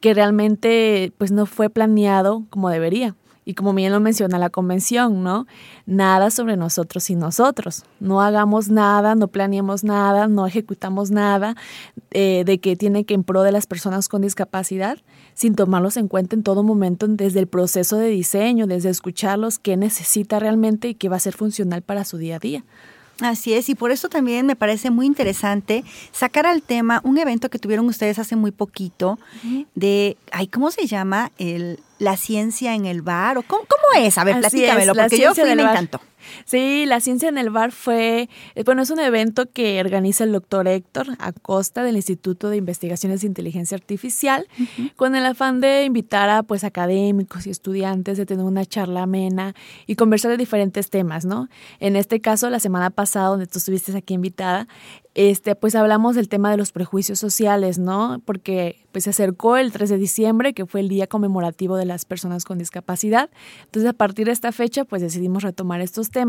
que 0.00 0.12
realmente 0.12 1.12
pues 1.18 1.30
no 1.30 1.46
fue 1.46 1.70
planeado 1.70 2.46
como 2.50 2.68
debería. 2.68 3.14
Y 3.44 3.54
como 3.54 3.72
bien 3.72 3.90
lo 3.92 4.00
menciona 4.00 4.38
la 4.38 4.50
convención, 4.50 5.22
¿no? 5.22 5.46
Nada 5.86 6.30
sobre 6.30 6.56
nosotros 6.56 7.08
y 7.10 7.14
nosotros. 7.14 7.84
No 7.98 8.20
hagamos 8.20 8.68
nada, 8.68 9.14
no 9.14 9.28
planeemos 9.28 9.82
nada, 9.82 10.28
no 10.28 10.46
ejecutamos 10.46 11.10
nada 11.10 11.56
eh, 12.10 12.44
de 12.44 12.58
que 12.58 12.76
tiene 12.76 13.04
que 13.04 13.14
en 13.14 13.24
pro 13.24 13.42
de 13.42 13.52
las 13.52 13.66
personas 13.66 14.08
con 14.08 14.22
discapacidad, 14.22 14.98
sin 15.34 15.54
tomarlos 15.54 15.96
en 15.96 16.08
cuenta 16.08 16.36
en 16.36 16.42
todo 16.42 16.62
momento 16.62 17.06
desde 17.08 17.40
el 17.40 17.46
proceso 17.46 17.96
de 17.96 18.08
diseño, 18.08 18.66
desde 18.66 18.90
escucharlos, 18.90 19.58
qué 19.58 19.76
necesita 19.76 20.38
realmente 20.38 20.88
y 20.88 20.94
qué 20.94 21.08
va 21.08 21.16
a 21.16 21.20
ser 21.20 21.34
funcional 21.34 21.82
para 21.82 22.04
su 22.04 22.18
día 22.18 22.36
a 22.36 22.40
día. 22.40 22.64
Así 23.20 23.52
es, 23.52 23.68
y 23.68 23.74
por 23.74 23.90
eso 23.90 24.08
también 24.08 24.46
me 24.46 24.56
parece 24.56 24.90
muy 24.90 25.06
interesante 25.06 25.84
sacar 26.12 26.46
al 26.46 26.62
tema 26.62 27.00
un 27.04 27.18
evento 27.18 27.50
que 27.50 27.58
tuvieron 27.58 27.86
ustedes 27.86 28.18
hace 28.18 28.36
muy 28.36 28.50
poquito 28.50 29.18
de, 29.74 30.16
ay, 30.32 30.46
¿cómo 30.46 30.70
se 30.70 30.86
llama? 30.86 31.30
El, 31.38 31.80
la 32.00 32.16
ciencia 32.16 32.74
en 32.74 32.86
el 32.86 33.02
bar, 33.02 33.36
o 33.38 33.42
¿cómo, 33.42 33.64
cómo 33.68 34.04
es? 34.04 34.16
A 34.16 34.24
ver, 34.24 34.40
platícamelo, 34.40 34.94
porque 34.94 35.18
yo 35.18 35.34
fui 35.34 35.50
y 35.50 35.54
me 35.54 35.62
encantó. 35.62 36.00
Sí, 36.44 36.84
la 36.86 37.00
ciencia 37.00 37.28
en 37.28 37.38
el 37.38 37.50
bar 37.50 37.72
fue, 37.72 38.28
eh, 38.54 38.62
bueno, 38.64 38.82
es 38.82 38.90
un 38.90 39.00
evento 39.00 39.50
que 39.50 39.80
organiza 39.80 40.24
el 40.24 40.32
doctor 40.32 40.68
Héctor 40.68 41.08
Acosta 41.18 41.82
del 41.82 41.96
Instituto 41.96 42.50
de 42.50 42.56
Investigaciones 42.56 43.20
de 43.20 43.26
Inteligencia 43.26 43.76
Artificial, 43.76 44.46
con 44.96 45.14
el 45.14 45.24
afán 45.26 45.60
de 45.60 45.84
invitar 45.84 46.30
a 46.30 46.42
pues 46.42 46.64
académicos 46.64 47.46
y 47.46 47.50
estudiantes 47.50 48.18
de 48.18 48.26
tener 48.26 48.44
una 48.44 48.64
charla 48.64 49.02
amena 49.02 49.54
y 49.86 49.96
conversar 49.96 50.30
de 50.30 50.36
diferentes 50.36 50.90
temas, 50.90 51.24
¿no? 51.24 51.48
En 51.78 51.96
este 51.96 52.20
caso, 52.20 52.50
la 52.50 52.60
semana 52.60 52.90
pasada, 52.90 53.28
donde 53.28 53.46
tú 53.46 53.58
estuviste 53.58 53.96
aquí 53.96 54.14
invitada, 54.14 54.68
este, 55.14 55.56
pues 55.56 55.74
hablamos 55.74 56.14
del 56.14 56.28
tema 56.28 56.50
de 56.50 56.56
los 56.56 56.70
prejuicios 56.70 57.18
sociales, 57.18 57.78
¿no? 57.78 58.22
Porque 58.24 58.86
pues 58.92 59.04
se 59.04 59.10
acercó 59.10 59.56
el 59.56 59.72
3 59.72 59.90
de 59.90 59.98
diciembre, 59.98 60.54
que 60.54 60.66
fue 60.66 60.80
el 60.80 60.88
día 60.88 61.06
conmemorativo 61.06 61.76
de 61.76 61.84
las 61.84 62.04
personas 62.04 62.44
con 62.44 62.58
discapacidad. 62.58 63.30
Entonces, 63.64 63.90
a 63.90 63.92
partir 63.92 64.26
de 64.26 64.32
esta 64.32 64.52
fecha, 64.52 64.84
pues 64.84 65.02
decidimos 65.02 65.42
retomar 65.42 65.80
estos 65.80 66.10
temas 66.10 66.19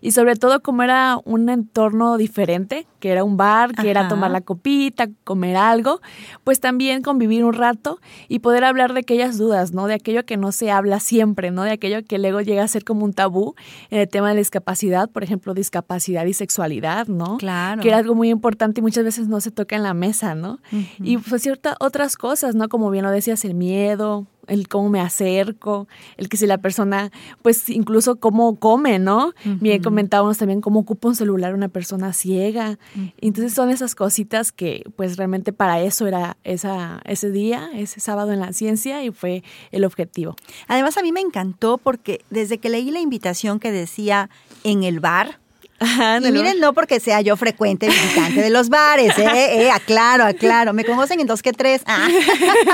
y 0.00 0.12
sobre 0.12 0.36
todo 0.36 0.62
como 0.62 0.82
era 0.82 1.18
un 1.24 1.48
entorno 1.48 2.16
diferente, 2.16 2.86
que 3.00 3.10
era 3.10 3.24
un 3.24 3.36
bar, 3.36 3.74
que 3.74 3.90
era 3.90 4.08
tomar 4.08 4.30
la 4.30 4.40
copita, 4.40 5.08
comer 5.24 5.56
algo, 5.56 6.00
pues 6.44 6.60
también 6.60 7.02
convivir 7.02 7.44
un 7.44 7.52
rato 7.52 8.00
y 8.28 8.40
poder 8.40 8.64
hablar 8.64 8.92
de 8.92 9.00
aquellas 9.00 9.38
dudas, 9.38 9.72
¿no? 9.72 9.86
De 9.86 9.94
aquello 9.94 10.24
que 10.24 10.36
no 10.36 10.52
se 10.52 10.70
habla 10.70 11.00
siempre, 11.00 11.50
¿no? 11.50 11.62
De 11.62 11.70
aquello 11.70 12.04
que 12.04 12.18
luego 12.18 12.40
llega 12.40 12.64
a 12.64 12.68
ser 12.68 12.84
como 12.84 13.04
un 13.04 13.12
tabú 13.12 13.54
en 13.90 14.00
el 14.00 14.08
tema 14.08 14.28
de 14.28 14.34
la 14.34 14.38
discapacidad, 14.38 15.08
por 15.10 15.22
ejemplo, 15.22 15.54
discapacidad 15.54 16.24
y 16.26 16.32
sexualidad, 16.32 17.06
¿no? 17.06 17.36
Claro. 17.38 17.82
Que 17.82 17.88
era 17.88 17.98
algo 17.98 18.14
muy 18.14 18.30
importante 18.30 18.80
y 18.80 18.82
muchas 18.82 19.04
veces 19.04 19.28
no 19.28 19.40
se 19.40 19.50
toca 19.50 19.76
en 19.76 19.82
la 19.82 19.94
mesa, 19.94 20.34
¿no? 20.34 20.58
Y 20.98 21.18
pues 21.18 21.42
ciertas 21.42 21.76
otras 21.80 22.16
cosas, 22.16 22.54
¿no? 22.54 22.68
Como 22.68 22.90
bien 22.90 23.04
lo 23.04 23.10
decías, 23.10 23.44
el 23.44 23.54
miedo, 23.54 24.26
el 24.48 24.68
cómo 24.68 24.88
me 24.88 25.00
acerco, 25.00 25.88
el 26.16 26.28
que 26.28 26.36
si 26.36 26.46
la 26.46 26.58
persona, 26.58 27.10
pues 27.42 27.68
incluso 27.70 28.16
cómo 28.16 28.56
come, 28.56 28.98
¿no? 28.98 29.32
Bien 29.44 29.82
comentábamos 29.82 30.38
también 30.38 30.60
cómo 30.60 30.80
ocupa 30.80 31.08
un 31.08 31.14
celular 31.14 31.54
una 31.54 31.68
persona 31.68 32.12
ciega. 32.12 32.78
Entonces 33.20 33.54
son 33.54 33.70
esas 33.70 33.94
cositas 33.94 34.52
que 34.52 34.84
pues 34.96 35.16
realmente 35.16 35.52
para 35.52 35.80
eso 35.80 36.06
era 36.06 36.36
esa, 36.44 37.00
ese 37.04 37.30
día, 37.30 37.70
ese 37.74 38.00
sábado 38.00 38.32
en 38.32 38.40
la 38.40 38.52
ciencia 38.52 39.04
y 39.04 39.10
fue 39.10 39.42
el 39.70 39.84
objetivo. 39.84 40.34
Además 40.66 40.96
a 40.96 41.02
mí 41.02 41.12
me 41.12 41.20
encantó 41.20 41.78
porque 41.78 42.24
desde 42.30 42.58
que 42.58 42.68
leí 42.68 42.90
la 42.90 43.00
invitación 43.00 43.60
que 43.60 43.72
decía 43.72 44.30
en 44.64 44.82
el 44.82 45.00
bar, 45.00 45.38
y 45.80 46.32
miren, 46.32 46.58
no 46.60 46.74
porque 46.74 46.98
sea 46.98 47.20
yo 47.20 47.36
frecuente 47.36 47.86
visitante 47.86 48.42
de 48.42 48.50
los 48.50 48.68
bares, 48.68 49.16
¿eh? 49.18 49.26
eh 49.62 49.70
aclaro, 49.70 50.24
aclaro. 50.24 50.72
Me 50.72 50.84
conocen 50.84 51.20
en 51.20 51.26
dos 51.26 51.42
que 51.42 51.52
tres. 51.52 51.82
Ah. 51.86 52.08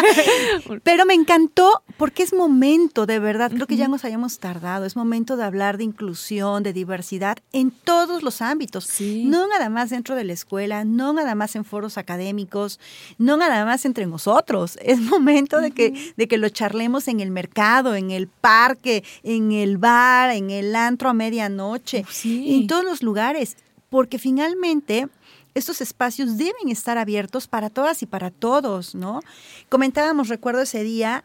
Pero 0.83 1.05
me 1.05 1.15
encantó 1.15 1.83
porque 1.99 2.23
es 2.23 2.33
momento, 2.33 3.07
de 3.07 3.19
verdad, 3.19 3.51
creo 3.53 3.67
que 3.67 3.77
ya 3.77 3.89
nos 3.89 4.05
hayamos 4.05 4.39
tardado. 4.39 4.87
Es 4.87 4.97
momento 4.97 5.37
de 5.37 5.45
hablar 5.45 5.77
de 5.77 5.85
inclusión, 5.85 6.63
de 6.63 6.73
diversidad 6.73 7.39
en 7.53 7.71
todos 7.71 8.23
los 8.23 8.41
ámbitos. 8.41 8.89
No 9.01 9.47
nada 9.49 9.69
más 9.69 9.91
dentro 9.91 10.15
de 10.15 10.25
la 10.25 10.33
escuela, 10.33 10.85
no 10.85 11.13
nada 11.13 11.35
más 11.35 11.57
en 11.57 11.65
foros 11.65 11.99
académicos, 11.99 12.81
no 13.19 13.37
nada 13.37 13.65
más 13.65 13.85
entre 13.85 14.07
nosotros. 14.07 14.79
Es 14.83 15.01
momento 15.01 15.61
de 15.61 15.73
que, 15.73 16.13
de 16.17 16.29
que 16.29 16.39
lo 16.39 16.49
charlemos 16.49 17.09
en 17.09 17.21
el 17.21 17.31
mercado, 17.31 17.95
en 17.95 18.11
el 18.11 18.29
parque, 18.29 19.05
en 19.23 19.53
el 19.53 19.79
bar, 19.79 20.31
en 20.31 20.51
el 20.51 20.75
antro 20.75 21.11
a 21.11 21.15
medianoche, 21.15 22.05
en 22.25 22.67
todos 22.67 22.85
los 22.85 22.94
lugares, 23.03 23.57
porque 23.91 24.19
finalmente 24.19 25.09
estos 25.55 25.81
espacios 25.81 26.37
deben 26.37 26.69
estar 26.69 26.99
abiertos 26.99 27.47
para 27.47 27.71
todas 27.71 28.03
y 28.03 28.07
para 28.07 28.31
todos, 28.31 28.95
¿no? 28.95 29.21
Comentábamos, 29.69 30.29
recuerdo 30.29 30.63
ese 30.63 30.83
día, 30.83 31.25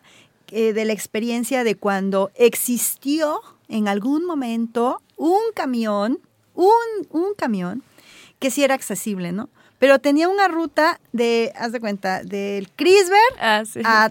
eh, 0.51 0.73
de 0.73 0.85
la 0.85 0.93
experiencia 0.93 1.63
de 1.63 1.75
cuando 1.75 2.31
existió 2.35 3.41
en 3.67 3.87
algún 3.87 4.25
momento 4.25 5.01
un 5.15 5.41
camión, 5.53 6.19
un, 6.55 6.71
un 7.11 7.33
camión, 7.35 7.83
que 8.39 8.51
sí 8.51 8.63
era 8.63 8.75
accesible, 8.75 9.31
¿no? 9.31 9.49
Pero 9.79 9.99
tenía 9.99 10.27
una 10.27 10.47
ruta 10.47 10.99
de, 11.13 11.53
haz 11.55 11.71
de 11.71 11.79
cuenta, 11.79 12.23
del 12.23 12.69
Crisberg 12.71 13.35
ah, 13.39 13.63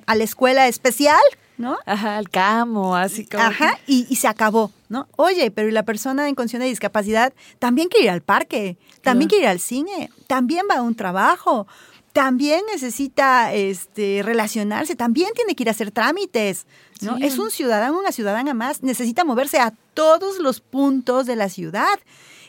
a, 0.07 0.15
la 0.15 0.25
escuela 0.25 0.67
especial, 0.69 1.21
¿no? 1.59 1.77
Ajá, 1.87 2.17
al 2.17 2.31
camo, 2.31 2.97
así 2.97 3.27
como. 3.27 3.43
Ajá, 3.43 3.79
y, 3.87 4.07
y, 4.09 4.17
se 4.17 4.29
acabó, 4.29 4.73
¿no? 4.89 5.09
Oye, 5.17 5.51
pero 5.51 5.69
¿y 5.69 5.73
la 5.73 5.85
persona 5.85 6.29
en 6.29 6.35
condición 6.35 6.61
de 6.61 6.69
discapacidad 6.69 7.33
también 7.59 7.89
quiere 7.89 8.07
ir 8.07 8.11
al 8.11 8.23
parque, 8.23 8.79
también 9.03 9.29
quiere 9.29 9.45
ir 9.45 9.51
al 9.51 9.61
cine, 9.61 10.11
también 10.27 10.67
va 10.71 10.77
a 10.77 10.83
un 10.83 10.95
trabajo, 10.95 11.67
también 12.13 12.63
necesita 12.73 13.53
este, 13.53 14.23
relacionarse, 14.25 14.97
también 14.97 15.31
tiene 15.35 15.55
que 15.55 15.63
ir 15.63 15.69
a 15.69 15.73
hacer 15.73 15.91
trámites, 15.91 16.67
¿no? 17.01 17.17
Es 17.19 17.39
un 17.39 17.51
ciudadano, 17.51 17.99
una 17.99 18.13
ciudadana 18.13 18.55
más, 18.55 18.83
necesita 18.83 19.25
moverse 19.25 19.59
a 19.61 19.73
todos 19.95 20.39
los 20.39 20.61
puntos 20.61 21.27
de 21.27 21.37
la 21.37 21.49
ciudad. 21.49 21.99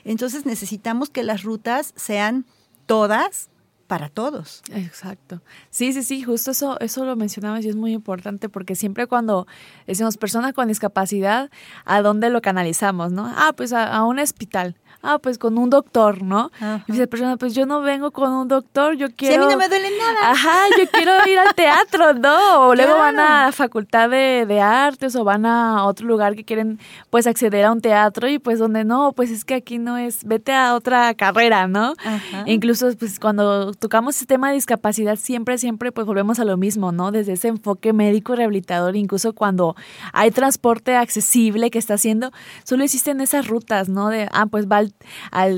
Entonces 0.06 0.46
necesitamos 0.46 1.10
que 1.10 1.24
las 1.24 1.44
rutas 1.44 1.94
sean 1.96 2.46
todas 2.86 3.50
para 3.90 4.08
todos. 4.08 4.62
Exacto. 4.72 5.42
Sí, 5.72 5.94
sí, 5.94 6.04
sí, 6.04 6.22
justo 6.22 6.52
eso, 6.52 6.80
eso 6.80 7.06
lo 7.06 7.16
mencionabas 7.16 7.66
y 7.66 7.70
es 7.70 7.76
muy 7.76 7.92
importante 7.92 8.48
porque 8.48 8.76
siempre 8.76 9.08
cuando 9.08 9.48
decimos 9.88 10.16
persona 10.16 10.54
con 10.54 10.68
discapacidad, 10.68 11.50
¿a 11.86 12.04
dónde 12.04 12.30
lo 12.30 12.40
canalizamos, 12.40 13.12
no? 13.12 13.26
Ah, 13.36 13.52
pues 13.58 13.74
a 13.74 14.04
un 14.04 14.20
hospital 14.20 14.76
ah, 15.02 15.20
pues 15.20 15.38
con 15.38 15.58
un 15.58 15.70
doctor, 15.70 16.22
¿no? 16.22 16.52
Y 16.88 16.92
dice 16.92 17.08
persona, 17.08 17.38
pues 17.38 17.54
yo 17.54 17.66
no 17.66 17.82
vengo 17.82 18.12
con 18.12 18.32
un 18.32 18.48
doctor, 18.48 18.96
yo 18.96 19.08
quiero... 19.16 19.36
Si 19.36 19.42
a 19.42 19.46
mí 19.46 19.52
no 19.52 19.58
me 19.58 19.70
duele 19.70 19.90
nada. 19.98 20.32
Ajá, 20.32 20.58
yo 20.78 20.90
quiero 20.92 21.12
ir 21.28 21.40
al 21.40 21.56
teatro, 21.56 22.14
¿no? 22.14 22.68
O 22.68 22.76
luego 22.76 22.98
van 22.98 23.20
a 23.20 23.46
la 23.46 23.52
facultad 23.52 24.10
de, 24.10 24.46
de, 24.48 24.62
artes 24.62 25.16
o 25.16 25.24
van 25.24 25.46
a 25.46 25.86
otro 25.86 26.08
lugar 26.08 26.36
que 26.36 26.44
quieren, 26.44 26.80
pues, 27.10 27.28
acceder 27.28 27.66
a 27.66 27.72
un 27.72 27.82
teatro 27.82 28.28
y 28.28 28.40
pues 28.40 28.60
donde 28.60 28.84
no, 28.84 29.14
pues 29.14 29.32
es 29.32 29.46
que 29.46 29.56
aquí 29.56 29.80
no 29.80 29.98
es, 29.98 30.24
vete 30.26 30.54
a 30.54 30.76
otra 30.76 31.14
carrera, 31.14 31.68
¿no? 31.68 31.94
Ajá. 32.04 32.44
E 32.46 32.54
incluso, 32.54 32.90
pues, 32.98 33.20
cuando 33.20 33.74
tocamos 33.74 34.20
el 34.22 34.28
tema 34.28 34.50
de 34.50 34.56
discapacidad, 34.56 35.16
siempre, 35.16 35.58
siempre, 35.58 35.92
pues, 35.92 36.06
volvemos 36.06 36.40
a 36.40 36.46
lo 36.46 36.58
mismo, 36.58 36.92
¿no? 36.92 37.12
Desde 37.12 37.34
ese 37.34 37.48
enfoque 37.48 37.94
médico 37.94 38.36
rehabilitador, 38.36 38.96
incluso 38.96 39.34
cuando 39.34 39.76
hay 40.14 40.32
transporte 40.32 40.96
accesible 40.96 41.72
que 41.72 41.80
está 41.80 41.96
haciendo, 41.96 42.32
solo 42.64 42.84
existen 42.84 43.22
esas 43.22 43.48
rutas, 43.48 43.90
¿no? 43.90 44.10
De, 44.10 44.28
ah, 44.32 44.46
pues 44.46 44.68
va 44.68 44.78
al, 44.78 44.89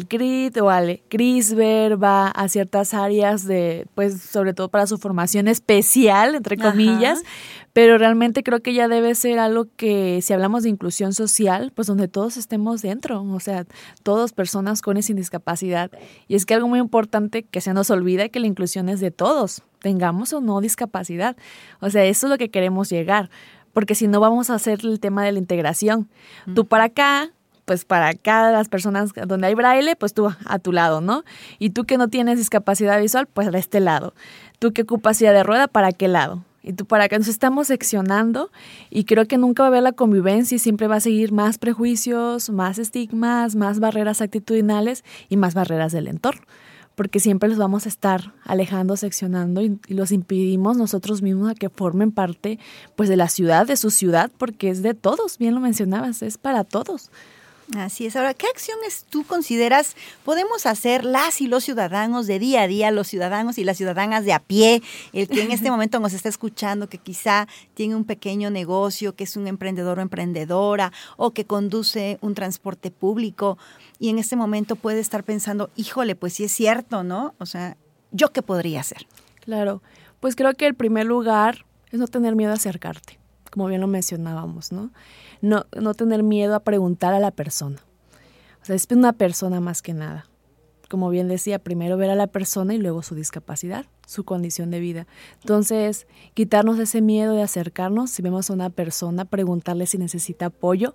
CRIT 0.07 0.57
o 0.57 0.69
al 0.69 1.01
CRISBER, 1.09 2.01
va 2.01 2.27
a 2.27 2.49
ciertas 2.49 2.93
áreas 2.93 3.45
de, 3.45 3.87
pues 3.95 4.21
sobre 4.21 4.53
todo 4.53 4.69
para 4.69 4.87
su 4.87 4.97
formación 4.97 5.47
especial, 5.47 6.35
entre 6.35 6.57
comillas, 6.57 7.21
pero 7.73 7.97
realmente 7.97 8.43
creo 8.43 8.61
que 8.61 8.73
ya 8.73 8.87
debe 8.87 9.15
ser 9.15 9.39
algo 9.39 9.67
que, 9.77 10.21
si 10.21 10.33
hablamos 10.33 10.63
de 10.63 10.69
inclusión 10.69 11.13
social, 11.13 11.71
pues 11.73 11.87
donde 11.87 12.07
todos 12.07 12.37
estemos 12.37 12.81
dentro, 12.81 13.23
o 13.23 13.39
sea, 13.39 13.65
todas 14.03 14.33
personas 14.33 14.81
con 14.81 14.97
y 14.97 15.03
sin 15.03 15.15
discapacidad. 15.15 15.91
Y 16.27 16.35
es 16.35 16.45
que 16.45 16.53
algo 16.53 16.67
muy 16.67 16.79
importante 16.79 17.43
que 17.43 17.61
se 17.61 17.73
nos 17.73 17.89
olvida 17.89 18.29
que 18.29 18.39
la 18.39 18.47
inclusión 18.47 18.89
es 18.89 18.99
de 18.99 19.11
todos, 19.11 19.63
tengamos 19.79 20.33
o 20.33 20.41
no 20.41 20.59
discapacidad. 20.59 21.37
O 21.79 21.89
sea, 21.89 22.03
eso 22.03 22.27
es 22.27 22.31
lo 22.31 22.37
que 22.37 22.51
queremos 22.51 22.89
llegar, 22.89 23.29
porque 23.73 23.95
si 23.95 24.07
no 24.07 24.19
vamos 24.19 24.49
a 24.49 24.55
hacer 24.55 24.79
el 24.83 24.99
tema 24.99 25.23
de 25.23 25.31
la 25.31 25.39
integración. 25.39 26.09
Tú 26.53 26.67
para 26.67 26.85
acá, 26.85 27.31
pues 27.71 27.85
para 27.85 28.09
acá 28.09 28.51
las 28.51 28.67
personas 28.67 29.13
donde 29.27 29.47
hay 29.47 29.55
braille, 29.55 29.95
pues 29.95 30.13
tú 30.13 30.27
a 30.27 30.59
tu 30.59 30.73
lado, 30.73 30.99
¿no? 30.99 31.23
Y 31.57 31.69
tú 31.69 31.85
que 31.85 31.97
no 31.97 32.09
tienes 32.09 32.37
discapacidad 32.37 32.99
visual, 32.99 33.27
pues 33.27 33.47
a 33.47 33.57
este 33.57 33.79
lado. 33.79 34.13
Tú 34.59 34.73
que 34.73 34.81
ocupas 34.81 35.15
silla 35.15 35.31
de 35.31 35.41
rueda, 35.41 35.69
¿para 35.69 35.93
qué 35.93 36.09
lado? 36.09 36.43
y 36.63 36.73
tú 36.73 36.85
para 36.85 37.05
acá. 37.05 37.17
Nos 37.17 37.29
estamos 37.29 37.67
seccionando 37.67 38.51
y 38.89 39.05
creo 39.05 39.25
que 39.25 39.37
nunca 39.37 39.63
va 39.63 39.67
a 39.67 39.69
haber 39.69 39.83
la 39.83 39.93
convivencia 39.93 40.57
y 40.57 40.59
siempre 40.59 40.87
va 40.87 40.97
a 40.97 40.99
seguir 40.99 41.31
más 41.31 41.59
prejuicios, 41.59 42.49
más 42.49 42.77
estigmas, 42.77 43.55
más 43.55 43.79
barreras 43.79 44.19
actitudinales 44.19 45.05
y 45.29 45.37
más 45.37 45.53
barreras 45.53 45.93
del 45.93 46.09
entorno. 46.09 46.41
Porque 46.95 47.21
siempre 47.21 47.47
los 47.47 47.57
vamos 47.57 47.85
a 47.85 47.89
estar 47.89 48.33
alejando, 48.43 48.97
seccionando 48.97 49.61
y, 49.61 49.79
y 49.87 49.93
los 49.93 50.11
impedimos 50.11 50.75
nosotros 50.75 51.21
mismos 51.21 51.49
a 51.49 51.55
que 51.55 51.69
formen 51.69 52.11
parte 52.11 52.59
pues 52.97 53.07
de 53.07 53.15
la 53.15 53.29
ciudad, 53.29 53.65
de 53.65 53.77
su 53.77 53.91
ciudad, 53.91 54.29
porque 54.37 54.69
es 54.69 54.83
de 54.83 54.93
todos, 54.93 55.37
bien 55.37 55.55
lo 55.55 55.61
mencionabas, 55.61 56.21
es 56.21 56.37
para 56.37 56.65
todos. 56.65 57.11
Así 57.77 58.05
es. 58.05 58.17
Ahora, 58.17 58.33
¿qué 58.33 58.47
acciones 58.47 59.05
tú 59.09 59.23
consideras 59.23 59.95
podemos 60.25 60.65
hacer 60.65 61.05
las 61.05 61.39
y 61.39 61.47
los 61.47 61.63
ciudadanos 61.63 62.27
de 62.27 62.37
día 62.37 62.63
a 62.63 62.67
día, 62.67 62.91
los 62.91 63.07
ciudadanos 63.07 63.57
y 63.57 63.63
las 63.63 63.77
ciudadanas 63.77 64.25
de 64.25 64.33
a 64.33 64.39
pie, 64.39 64.81
el 65.13 65.29
que 65.29 65.41
en 65.41 65.51
este 65.51 65.71
momento 65.71 65.99
nos 65.99 66.11
está 66.11 66.27
escuchando, 66.27 66.89
que 66.89 66.97
quizá 66.97 67.47
tiene 67.73 67.95
un 67.95 68.03
pequeño 68.03 68.49
negocio, 68.49 69.15
que 69.15 69.23
es 69.23 69.37
un 69.37 69.47
emprendedor 69.47 69.99
o 69.99 70.01
emprendedora, 70.01 70.91
o 71.15 71.31
que 71.31 71.45
conduce 71.45 72.17
un 72.21 72.35
transporte 72.35 72.91
público, 72.91 73.57
y 73.99 74.09
en 74.09 74.19
este 74.19 74.35
momento 74.35 74.75
puede 74.75 74.99
estar 74.99 75.23
pensando, 75.23 75.69
híjole, 75.77 76.15
pues 76.15 76.33
sí 76.33 76.43
es 76.43 76.51
cierto, 76.51 77.03
¿no? 77.03 77.35
O 77.37 77.45
sea, 77.45 77.77
¿yo 78.11 78.33
qué 78.33 78.41
podría 78.41 78.81
hacer? 78.81 79.07
Claro, 79.39 79.81
pues 80.19 80.35
creo 80.35 80.53
que 80.55 80.67
el 80.67 80.75
primer 80.75 81.05
lugar 81.05 81.65
es 81.91 81.99
no 81.99 82.07
tener 82.07 82.35
miedo 82.35 82.51
a 82.51 82.55
acercarte, 82.55 83.17
como 83.49 83.67
bien 83.67 83.79
lo 83.79 83.87
mencionábamos, 83.87 84.73
¿no? 84.73 84.91
No, 85.41 85.65
no 85.79 85.93
tener 85.93 86.23
miedo 86.23 86.55
a 86.55 86.61
preguntar 86.61 87.13
a 87.13 87.19
la 87.19 87.31
persona. 87.31 87.77
O 88.61 88.65
sea, 88.65 88.75
es 88.75 88.87
una 88.91 89.13
persona 89.13 89.59
más 89.59 89.81
que 89.81 89.93
nada. 89.93 90.27
Como 90.87 91.09
bien 91.09 91.29
decía, 91.29 91.57
primero 91.57 91.95
ver 91.95 92.09
a 92.09 92.15
la 92.15 92.27
persona 92.27 92.73
y 92.73 92.77
luego 92.77 93.01
su 93.01 93.15
discapacidad, 93.15 93.85
su 94.05 94.25
condición 94.25 94.71
de 94.71 94.81
vida. 94.81 95.07
Entonces, 95.39 96.05
quitarnos 96.33 96.77
ese 96.79 96.99
miedo 96.99 97.33
de 97.33 97.43
acercarnos, 97.43 98.11
si 98.11 98.21
vemos 98.21 98.49
a 98.49 98.53
una 98.53 98.69
persona, 98.69 99.23
preguntarle 99.23 99.85
si 99.87 99.97
necesita 99.97 100.47
apoyo. 100.47 100.93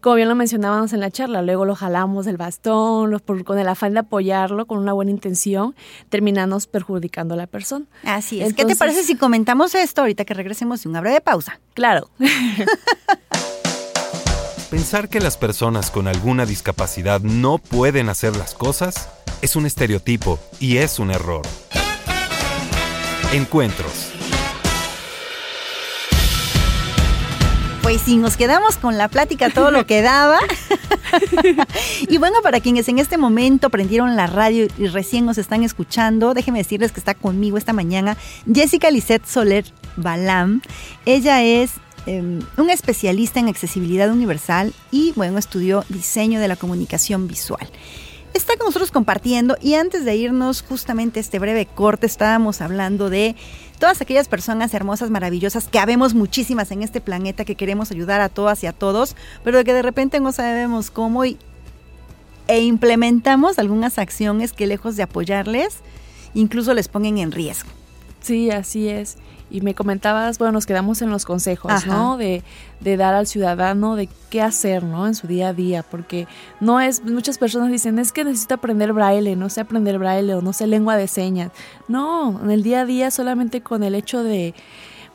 Como 0.00 0.16
bien 0.16 0.30
lo 0.30 0.34
mencionábamos 0.34 0.94
en 0.94 1.00
la 1.00 1.10
charla, 1.10 1.42
luego 1.42 1.66
lo 1.66 1.74
jalamos 1.74 2.24
del 2.24 2.38
bastón, 2.38 3.18
con 3.44 3.58
el 3.58 3.68
afán 3.68 3.92
de 3.92 4.00
apoyarlo, 4.00 4.66
con 4.66 4.78
una 4.78 4.94
buena 4.94 5.10
intención, 5.10 5.74
terminamos 6.08 6.66
perjudicando 6.66 7.34
a 7.34 7.36
la 7.36 7.46
persona. 7.46 7.84
Así 8.02 8.40
es. 8.40 8.54
¿Qué 8.54 8.64
te 8.64 8.76
parece 8.76 9.02
si 9.02 9.14
comentamos 9.14 9.74
esto 9.74 10.00
ahorita 10.00 10.24
que 10.24 10.32
regresemos 10.32 10.82
de 10.82 10.88
una 10.88 11.02
breve 11.02 11.20
pausa? 11.20 11.60
Claro. 11.74 12.08
Pensar 14.74 15.08
que 15.08 15.20
las 15.20 15.36
personas 15.36 15.92
con 15.92 16.08
alguna 16.08 16.46
discapacidad 16.46 17.20
no 17.20 17.58
pueden 17.58 18.08
hacer 18.08 18.34
las 18.34 18.54
cosas 18.54 19.08
es 19.40 19.54
un 19.54 19.66
estereotipo 19.66 20.40
y 20.58 20.78
es 20.78 20.98
un 20.98 21.12
error. 21.12 21.42
Encuentros. 23.32 24.10
Pues 27.84 28.00
sí, 28.00 28.16
nos 28.16 28.36
quedamos 28.36 28.76
con 28.76 28.98
la 28.98 29.06
plática 29.06 29.48
todo 29.48 29.70
lo 29.70 29.86
que 29.86 30.02
daba. 30.02 30.40
y 32.08 32.18
bueno, 32.18 32.38
para 32.42 32.58
quienes 32.58 32.88
en 32.88 32.98
este 32.98 33.16
momento 33.16 33.70
prendieron 33.70 34.16
la 34.16 34.26
radio 34.26 34.66
y 34.76 34.88
recién 34.88 35.24
nos 35.24 35.38
están 35.38 35.62
escuchando, 35.62 36.34
déjenme 36.34 36.58
decirles 36.58 36.90
que 36.90 36.98
está 36.98 37.14
conmigo 37.14 37.58
esta 37.58 37.72
mañana 37.72 38.16
Jessica 38.52 38.90
Lisette 38.90 39.24
Soler 39.24 39.64
Balam. 39.94 40.62
Ella 41.06 41.44
es 41.44 41.74
Em, 42.06 42.40
un 42.58 42.68
especialista 42.68 43.40
en 43.40 43.48
accesibilidad 43.48 44.10
universal 44.10 44.74
y, 44.90 45.12
bueno, 45.12 45.38
estudió 45.38 45.84
diseño 45.88 46.38
de 46.38 46.48
la 46.48 46.56
comunicación 46.56 47.26
visual. 47.26 47.66
Está 48.34 48.56
con 48.56 48.66
nosotros 48.66 48.90
compartiendo 48.90 49.56
y 49.62 49.74
antes 49.74 50.04
de 50.04 50.14
irnos 50.16 50.62
justamente 50.62 51.20
este 51.20 51.38
breve 51.38 51.66
corte 51.66 52.06
estábamos 52.06 52.60
hablando 52.60 53.08
de 53.08 53.36
todas 53.78 54.02
aquellas 54.02 54.28
personas 54.28 54.74
hermosas, 54.74 55.08
maravillosas, 55.08 55.68
que 55.68 55.78
habemos 55.78 56.14
muchísimas 56.14 56.70
en 56.72 56.82
este 56.82 57.00
planeta 57.00 57.44
que 57.44 57.54
queremos 57.54 57.90
ayudar 57.90 58.20
a 58.20 58.28
todas 58.28 58.62
y 58.64 58.66
a 58.66 58.72
todos, 58.72 59.16
pero 59.42 59.64
que 59.64 59.72
de 59.72 59.82
repente 59.82 60.20
no 60.20 60.32
sabemos 60.32 60.90
cómo 60.90 61.24
y, 61.24 61.38
e 62.48 62.60
implementamos 62.64 63.58
algunas 63.58 63.98
acciones 63.98 64.52
que 64.52 64.66
lejos 64.66 64.96
de 64.96 65.04
apoyarles, 65.04 65.78
incluso 66.34 66.74
les 66.74 66.88
ponen 66.88 67.16
en 67.18 67.32
riesgo. 67.32 67.70
Sí, 68.20 68.50
así 68.50 68.88
es 68.88 69.16
y 69.54 69.60
me 69.60 69.76
comentabas, 69.76 70.38
bueno, 70.38 70.50
nos 70.50 70.66
quedamos 70.66 71.00
en 71.00 71.10
los 71.10 71.24
consejos, 71.24 71.86
¿no? 71.86 72.16
De, 72.16 72.42
de, 72.80 72.96
dar 72.96 73.14
al 73.14 73.28
ciudadano 73.28 73.94
de 73.94 74.08
qué 74.28 74.42
hacer, 74.42 74.82
¿no? 74.82 75.06
En 75.06 75.14
su 75.14 75.28
día 75.28 75.50
a 75.50 75.52
día, 75.52 75.84
porque 75.84 76.26
no 76.58 76.80
es, 76.80 77.04
muchas 77.04 77.38
personas 77.38 77.70
dicen, 77.70 78.00
es 78.00 78.10
que 78.10 78.24
necesito 78.24 78.54
aprender 78.54 78.92
braille, 78.92 79.36
no 79.36 79.48
sé 79.48 79.60
aprender 79.60 79.96
braille 80.00 80.34
o 80.34 80.42
no 80.42 80.52
sé 80.52 80.66
lengua 80.66 80.96
de 80.96 81.06
señas. 81.06 81.52
No, 81.86 82.40
en 82.42 82.50
el 82.50 82.64
día 82.64 82.80
a 82.80 82.84
día 82.84 83.12
solamente 83.12 83.60
con 83.60 83.84
el 83.84 83.94
hecho 83.94 84.24
de 84.24 84.54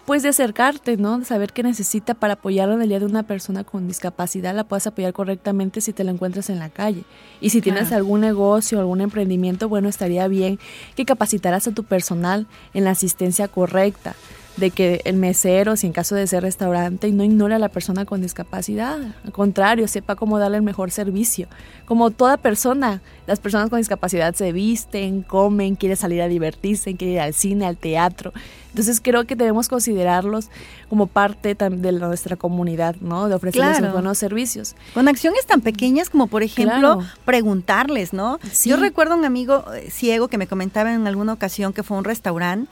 pues 0.09 0.23
de 0.23 0.29
acercarte, 0.29 0.97
¿no? 0.97 1.19
De 1.19 1.25
saber 1.25 1.53
qué 1.53 1.61
necesita 1.61 2.15
para 2.15 2.33
apoyarlo 2.33 2.73
en 2.73 2.81
el 2.81 2.89
día 2.89 2.97
de 2.97 3.05
una 3.05 3.21
persona 3.21 3.63
con 3.63 3.87
discapacidad, 3.87 4.55
la 4.55 4.63
puedes 4.63 4.87
apoyar 4.87 5.13
correctamente 5.13 5.81
si 5.81 5.93
te 5.93 6.03
la 6.03 6.09
encuentras 6.09 6.49
en 6.49 6.57
la 6.57 6.71
calle. 6.71 7.03
Y 7.41 7.51
si 7.51 7.61
tienes 7.61 7.91
algún 7.91 8.21
negocio, 8.21 8.79
algún 8.79 9.01
emprendimiento, 9.01 9.69
bueno, 9.69 9.87
estaría 9.87 10.27
bien 10.27 10.57
que 10.95 11.05
capacitaras 11.05 11.67
a 11.67 11.73
tu 11.73 11.83
personal 11.83 12.47
en 12.73 12.85
la 12.85 12.89
asistencia 12.89 13.47
correcta 13.49 14.15
de 14.59 14.71
que 14.71 15.01
el 15.05 15.15
mesero, 15.15 15.75
si 15.75 15.87
en 15.87 15.93
caso 15.93 16.15
de 16.15 16.27
ser 16.27 16.43
restaurante, 16.43 17.11
no 17.11 17.23
ignore 17.23 17.55
a 17.55 17.59
la 17.59 17.69
persona 17.69 18.05
con 18.05 18.21
discapacidad. 18.21 18.99
Al 19.23 19.31
contrario, 19.31 19.87
sepa 19.87 20.15
cómo 20.15 20.37
darle 20.37 20.57
el 20.57 20.63
mejor 20.63 20.91
servicio. 20.91 21.47
Como 21.85 22.11
toda 22.11 22.37
persona, 22.37 23.01
las 23.25 23.39
personas 23.39 23.69
con 23.69 23.79
discapacidad 23.79 24.35
se 24.35 24.51
visten, 24.51 25.21
comen, 25.23 25.75
quieren 25.75 25.97
salir 25.97 26.21
a 26.21 26.27
divertirse, 26.27 26.95
quieren 26.95 27.15
ir 27.15 27.21
al 27.21 27.33
cine, 27.33 27.65
al 27.65 27.77
teatro. 27.77 28.33
Entonces 28.69 29.01
creo 29.01 29.25
que 29.25 29.35
debemos 29.35 29.67
considerarlos 29.67 30.49
como 30.89 31.07
parte 31.07 31.55
de 31.55 31.91
nuestra 31.91 32.35
comunidad, 32.35 32.95
¿no? 33.01 33.27
De 33.27 33.35
ofrecerles 33.35 33.91
buenos 33.91 34.17
servicios. 34.17 34.75
Con 34.93 35.07
acciones 35.07 35.45
tan 35.47 35.61
pequeñas 35.61 36.09
como, 36.09 36.27
por 36.27 36.43
ejemplo, 36.43 36.99
preguntarles, 37.25 38.13
¿no? 38.13 38.39
Yo 38.65 38.77
recuerdo 38.77 39.15
un 39.15 39.25
amigo 39.25 39.65
eh, 39.73 39.89
ciego 39.89 40.27
que 40.27 40.37
me 40.37 40.45
comentaba 40.45 40.93
en 40.93 41.07
alguna 41.07 41.33
ocasión 41.33 41.73
que 41.73 41.81
fue 41.81 41.97
a 41.97 41.99
un 41.99 42.05
restaurante 42.05 42.69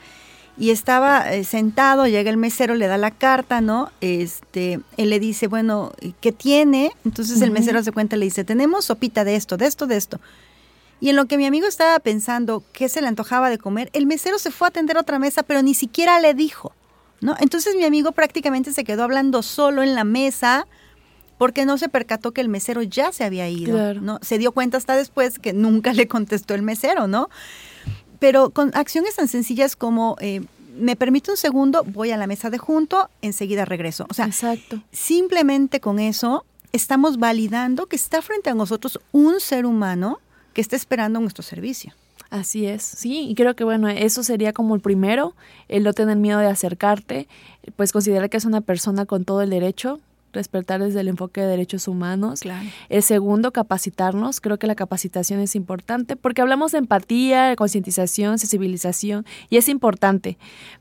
y 0.58 0.70
estaba 0.70 1.32
eh, 1.32 1.44
sentado, 1.44 2.06
llega 2.06 2.30
el 2.30 2.36
mesero, 2.36 2.74
le 2.74 2.88
da 2.88 2.98
la 2.98 3.12
carta, 3.12 3.60
¿no? 3.60 3.90
Este, 4.00 4.80
él 4.96 5.10
le 5.10 5.20
dice, 5.20 5.46
bueno, 5.46 5.92
¿qué 6.20 6.32
tiene? 6.32 6.90
Entonces 7.04 7.40
el 7.42 7.52
mesero 7.52 7.82
se 7.82 7.92
cuenta, 7.92 8.16
le 8.16 8.24
dice, 8.24 8.44
tenemos 8.44 8.86
sopita 8.86 9.24
de 9.24 9.36
esto, 9.36 9.56
de 9.56 9.66
esto, 9.66 9.86
de 9.86 9.96
esto. 9.96 10.20
Y 11.00 11.10
en 11.10 11.16
lo 11.16 11.26
que 11.26 11.36
mi 11.36 11.46
amigo 11.46 11.68
estaba 11.68 12.00
pensando 12.00 12.64
qué 12.72 12.88
se 12.88 13.00
le 13.00 13.06
antojaba 13.06 13.50
de 13.50 13.58
comer, 13.58 13.88
el 13.92 14.06
mesero 14.06 14.38
se 14.38 14.50
fue 14.50 14.66
a 14.66 14.70
atender 14.70 14.98
otra 14.98 15.20
mesa, 15.20 15.44
pero 15.44 15.62
ni 15.62 15.74
siquiera 15.74 16.18
le 16.18 16.34
dijo, 16.34 16.72
¿no? 17.20 17.36
Entonces 17.38 17.76
mi 17.76 17.84
amigo 17.84 18.10
prácticamente 18.10 18.72
se 18.72 18.82
quedó 18.82 19.04
hablando 19.04 19.42
solo 19.42 19.84
en 19.84 19.94
la 19.94 20.02
mesa 20.02 20.66
porque 21.38 21.64
no 21.64 21.78
se 21.78 21.88
percató 21.88 22.32
que 22.32 22.40
el 22.40 22.48
mesero 22.48 22.82
ya 22.82 23.12
se 23.12 23.22
había 23.22 23.48
ido, 23.48 23.94
¿no? 23.94 24.18
Se 24.22 24.38
dio 24.38 24.50
cuenta 24.50 24.76
hasta 24.76 24.96
después 24.96 25.38
que 25.38 25.52
nunca 25.52 25.92
le 25.92 26.08
contestó 26.08 26.54
el 26.54 26.62
mesero, 26.62 27.06
¿no? 27.06 27.30
Pero 28.18 28.50
con 28.50 28.70
acciones 28.74 29.16
tan 29.16 29.28
sencillas 29.28 29.76
como 29.76 30.16
eh, 30.20 30.42
me 30.78 30.96
permite 30.96 31.30
un 31.30 31.36
segundo, 31.36 31.84
voy 31.84 32.10
a 32.10 32.16
la 32.16 32.26
mesa 32.26 32.50
de 32.50 32.58
junto, 32.58 33.10
enseguida 33.22 33.64
regreso. 33.64 34.06
O 34.10 34.14
sea, 34.14 34.26
Exacto. 34.26 34.80
simplemente 34.92 35.80
con 35.80 35.98
eso 35.98 36.44
estamos 36.72 37.18
validando 37.18 37.86
que 37.86 37.96
está 37.96 38.22
frente 38.22 38.50
a 38.50 38.54
nosotros 38.54 39.00
un 39.12 39.40
ser 39.40 39.66
humano 39.66 40.20
que 40.52 40.60
está 40.60 40.76
esperando 40.76 41.20
nuestro 41.20 41.42
servicio. 41.42 41.92
Así 42.30 42.66
es, 42.66 42.82
sí, 42.82 43.26
y 43.28 43.34
creo 43.34 43.56
que 43.56 43.64
bueno, 43.64 43.88
eso 43.88 44.22
sería 44.22 44.52
como 44.52 44.74
el 44.74 44.82
primero, 44.82 45.34
el 45.68 45.82
no 45.82 45.94
tener 45.94 46.16
miedo 46.18 46.38
de 46.40 46.46
acercarte, 46.46 47.26
pues 47.76 47.90
considerar 47.90 48.28
que 48.28 48.36
es 48.36 48.44
una 48.44 48.60
persona 48.60 49.06
con 49.06 49.24
todo 49.24 49.40
el 49.40 49.48
derecho 49.48 49.98
despertar 50.32 50.82
desde 50.82 51.00
el 51.00 51.08
enfoque 51.08 51.40
de 51.40 51.46
derechos 51.46 51.88
humanos. 51.88 52.42
El 52.88 53.02
segundo, 53.02 53.52
capacitarnos. 53.52 54.40
Creo 54.40 54.58
que 54.58 54.66
la 54.66 54.74
capacitación 54.74 55.40
es 55.40 55.54
importante 55.54 56.16
porque 56.16 56.42
hablamos 56.42 56.72
de 56.72 56.78
empatía, 56.78 57.44
de 57.44 57.56
concientización, 57.56 58.38
sensibilización 58.38 59.24
y 59.50 59.56
es 59.56 59.68
importante. 59.68 60.38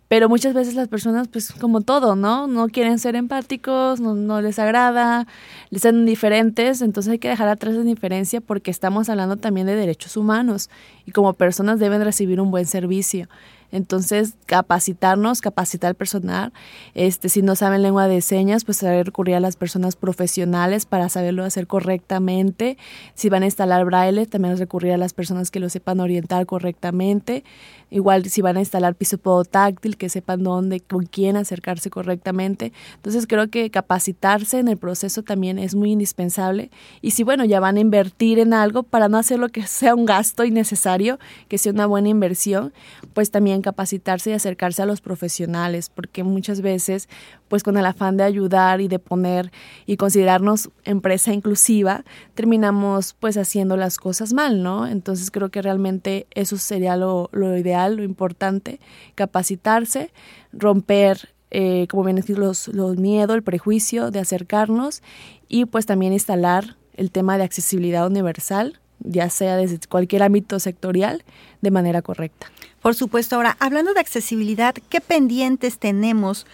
pero 0.09 0.29
muchas 0.29 0.53
veces 0.53 0.75
las 0.75 0.87
personas, 0.87 1.27
pues 1.27 1.51
como 1.51 1.81
todo, 1.81 2.15
¿no? 2.15 2.47
No 2.47 2.69
quieren 2.69 2.97
ser 2.97 3.17
empáticos, 3.17 3.99
no, 3.99 4.15
no 4.15 4.41
les 4.41 4.57
agrada, 4.57 5.27
les 5.69 5.81
son 5.81 5.97
indiferentes, 5.97 6.81
entonces 6.81 7.11
hay 7.11 7.19
que 7.19 7.27
dejar 7.27 7.49
atrás 7.49 7.73
la 7.73 7.81
indiferencia 7.81 8.39
porque 8.39 8.71
estamos 8.71 9.09
hablando 9.09 9.35
también 9.35 9.67
de 9.67 9.75
derechos 9.75 10.15
humanos 10.15 10.69
y 11.05 11.11
como 11.11 11.33
personas 11.33 11.79
deben 11.79 12.01
recibir 12.03 12.39
un 12.39 12.51
buen 12.51 12.65
servicio. 12.65 13.27
Entonces, 13.71 14.35
capacitarnos, 14.45 15.41
capacitar 15.41 15.89
al 15.89 15.95
personal. 15.95 16.53
Este, 16.93 17.29
si 17.29 17.41
no 17.41 17.55
saben 17.55 17.81
lengua 17.81 18.07
de 18.07 18.21
señas, 18.21 18.63
pues 18.63 18.81
recurrir 18.81 19.35
a 19.35 19.39
las 19.39 19.55
personas 19.55 19.95
profesionales 19.95 20.85
para 20.85 21.09
saberlo 21.09 21.43
hacer 21.43 21.67
correctamente. 21.67 22.77
Si 23.13 23.29
van 23.29 23.43
a 23.43 23.45
instalar 23.45 23.85
braille, 23.85 24.25
también 24.25 24.57
recurrir 24.57 24.93
a 24.93 24.97
las 24.97 25.13
personas 25.13 25.51
que 25.51 25.59
lo 25.59 25.69
sepan 25.69 25.99
orientar 25.99 26.45
correctamente. 26.45 27.43
Igual 27.89 28.25
si 28.25 28.41
van 28.41 28.57
a 28.57 28.59
instalar 28.59 28.95
piso 28.95 29.17
táctil, 29.45 29.95
que 29.95 30.09
sepan 30.09 30.43
dónde, 30.43 30.81
con 30.81 31.05
quién 31.05 31.37
acercarse 31.37 31.89
correctamente. 31.89 32.73
Entonces 32.95 33.27
creo 33.27 33.49
que 33.49 33.69
capacitarse 33.69 34.59
en 34.59 34.67
el 34.67 34.77
proceso 34.77 35.23
también 35.23 35.57
es 35.57 35.73
muy 35.73 35.91
indispensable. 35.91 36.69
Y 37.01 37.11
si 37.11 37.23
bueno, 37.23 37.45
ya 37.45 37.61
van 37.61 37.77
a 37.77 37.79
invertir 37.79 38.39
en 38.39 38.53
algo 38.53 38.83
para 38.83 39.07
no 39.07 39.17
hacer 39.17 39.39
lo 39.39 39.49
que 39.49 39.63
sea 39.67 39.95
un 39.95 40.05
gasto 40.05 40.43
innecesario, 40.43 41.17
que 41.47 41.57
sea 41.57 41.71
una 41.71 41.85
buena 41.85 42.09
inversión, 42.09 42.73
pues 43.13 43.31
también 43.31 43.61
capacitarse 43.61 44.31
y 44.31 44.33
acercarse 44.33 44.81
a 44.81 44.85
los 44.85 44.99
profesionales, 44.99 45.89
porque 45.89 46.23
muchas 46.23 46.61
veces, 46.61 47.07
pues 47.47 47.63
con 47.63 47.77
el 47.77 47.85
afán 47.85 48.17
de 48.17 48.23
ayudar 48.23 48.81
y 48.81 48.89
de 48.89 48.99
poner 48.99 49.51
y 49.85 49.95
considerarnos 49.95 50.69
empresa 50.83 51.33
inclusiva, 51.33 52.03
terminamos 52.35 53.15
pues 53.17 53.37
haciendo 53.37 53.77
las 53.77 53.97
cosas 53.97 54.33
mal, 54.33 54.61
¿no? 54.61 54.87
Entonces 54.87 55.31
creo 55.31 55.49
que 55.49 55.61
realmente 55.61 56.27
eso 56.31 56.57
sería 56.57 56.97
lo, 56.97 57.29
lo 57.31 57.57
ideal 57.57 57.76
lo 57.89 58.03
importante, 58.03 58.79
capacitarse, 59.15 60.11
romper, 60.53 61.29
eh, 61.51 61.87
como 61.89 62.03
bien 62.03 62.15
decir, 62.17 62.37
los, 62.37 62.67
los 62.69 62.97
miedos, 62.97 63.35
el 63.35 63.43
prejuicio 63.43 64.11
de 64.11 64.19
acercarnos 64.19 65.01
y 65.47 65.65
pues 65.65 65.85
también 65.85 66.13
instalar 66.13 66.75
el 66.95 67.11
tema 67.11 67.37
de 67.37 67.43
accesibilidad 67.43 68.07
universal, 68.07 68.79
ya 68.99 69.29
sea 69.29 69.55
desde 69.55 69.79
cualquier 69.87 70.23
ámbito 70.23 70.59
sectorial, 70.59 71.23
de 71.61 71.71
manera 71.71 72.01
correcta. 72.01 72.47
Por 72.81 72.95
supuesto, 72.95 73.35
ahora, 73.35 73.55
hablando 73.59 73.93
de 73.93 73.99
accesibilidad, 73.99 74.75
¿qué 74.89 75.01
pendientes 75.01 75.77
tenemos 75.77 76.45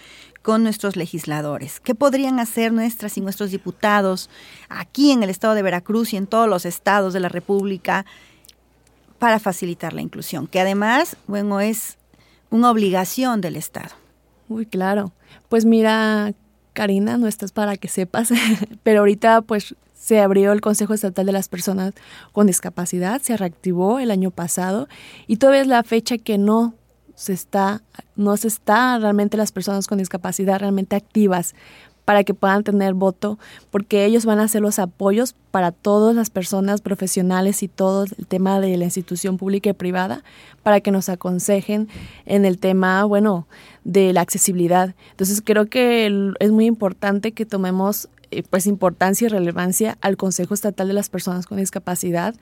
con 0.42 0.62
nuestros 0.62 0.96
legisladores? 0.96 1.80
¿Qué 1.80 1.94
podrían 1.94 2.38
hacer 2.38 2.72
nuestras 2.72 3.16
y 3.16 3.20
nuestros 3.20 3.50
diputados 3.50 4.28
aquí 4.68 5.10
en 5.10 5.22
el 5.22 5.30
estado 5.30 5.54
de 5.54 5.62
Veracruz 5.62 6.12
y 6.12 6.16
en 6.16 6.26
todos 6.26 6.48
los 6.48 6.66
estados 6.66 7.12
de 7.14 7.20
la 7.20 7.28
República 7.28 8.04
para 9.24 9.38
facilitar 9.38 9.94
la 9.94 10.02
inclusión, 10.02 10.46
que 10.46 10.60
además, 10.60 11.16
bueno, 11.26 11.58
es 11.62 11.96
una 12.50 12.70
obligación 12.70 13.40
del 13.40 13.56
Estado. 13.56 13.94
Uy, 14.50 14.66
claro. 14.66 15.14
Pues 15.48 15.64
mira, 15.64 16.34
Karina, 16.74 17.16
no 17.16 17.26
estás 17.26 17.50
para 17.50 17.78
que 17.78 17.88
sepas, 17.88 18.28
pero 18.82 18.98
ahorita 18.98 19.40
pues 19.40 19.76
se 19.94 20.20
abrió 20.20 20.52
el 20.52 20.60
Consejo 20.60 20.92
Estatal 20.92 21.24
de 21.24 21.32
las 21.32 21.48
Personas 21.48 21.94
con 22.32 22.46
Discapacidad, 22.46 23.22
se 23.22 23.34
reactivó 23.34 23.98
el 23.98 24.10
año 24.10 24.30
pasado 24.30 24.88
y 25.26 25.38
todavía 25.38 25.62
es 25.62 25.68
la 25.68 25.82
fecha 25.84 26.18
que 26.18 26.36
no 26.36 26.74
se 27.14 27.32
está, 27.32 27.80
no 28.16 28.36
se 28.36 28.48
está 28.48 28.98
realmente 28.98 29.38
las 29.38 29.52
personas 29.52 29.86
con 29.86 29.96
discapacidad 29.96 30.60
realmente 30.60 30.96
activas 30.96 31.54
para 32.04 32.24
que 32.24 32.34
puedan 32.34 32.64
tener 32.64 32.94
voto, 32.94 33.38
porque 33.70 34.04
ellos 34.04 34.26
van 34.26 34.38
a 34.38 34.44
hacer 34.44 34.60
los 34.60 34.78
apoyos 34.78 35.34
para 35.50 35.72
todas 35.72 36.14
las 36.14 36.30
personas 36.30 36.80
profesionales 36.80 37.62
y 37.62 37.68
todo 37.68 38.04
el 38.04 38.26
tema 38.26 38.60
de 38.60 38.76
la 38.76 38.84
institución 38.84 39.38
pública 39.38 39.70
y 39.70 39.74
privada, 39.74 40.22
para 40.62 40.80
que 40.80 40.90
nos 40.90 41.08
aconsejen 41.08 41.88
en 42.26 42.44
el 42.44 42.58
tema, 42.58 43.04
bueno, 43.04 43.46
de 43.84 44.12
la 44.12 44.20
accesibilidad. 44.20 44.94
Entonces 45.12 45.42
creo 45.44 45.66
que 45.66 46.32
es 46.38 46.50
muy 46.50 46.66
importante 46.66 47.32
que 47.32 47.46
tomemos 47.46 48.08
eh, 48.30 48.42
pues 48.48 48.66
importancia 48.66 49.26
y 49.26 49.28
relevancia 49.28 49.96
al 50.00 50.16
Consejo 50.16 50.54
Estatal 50.54 50.88
de 50.88 50.94
las 50.94 51.08
Personas 51.08 51.46
con 51.46 51.58
Discapacidad 51.58 52.34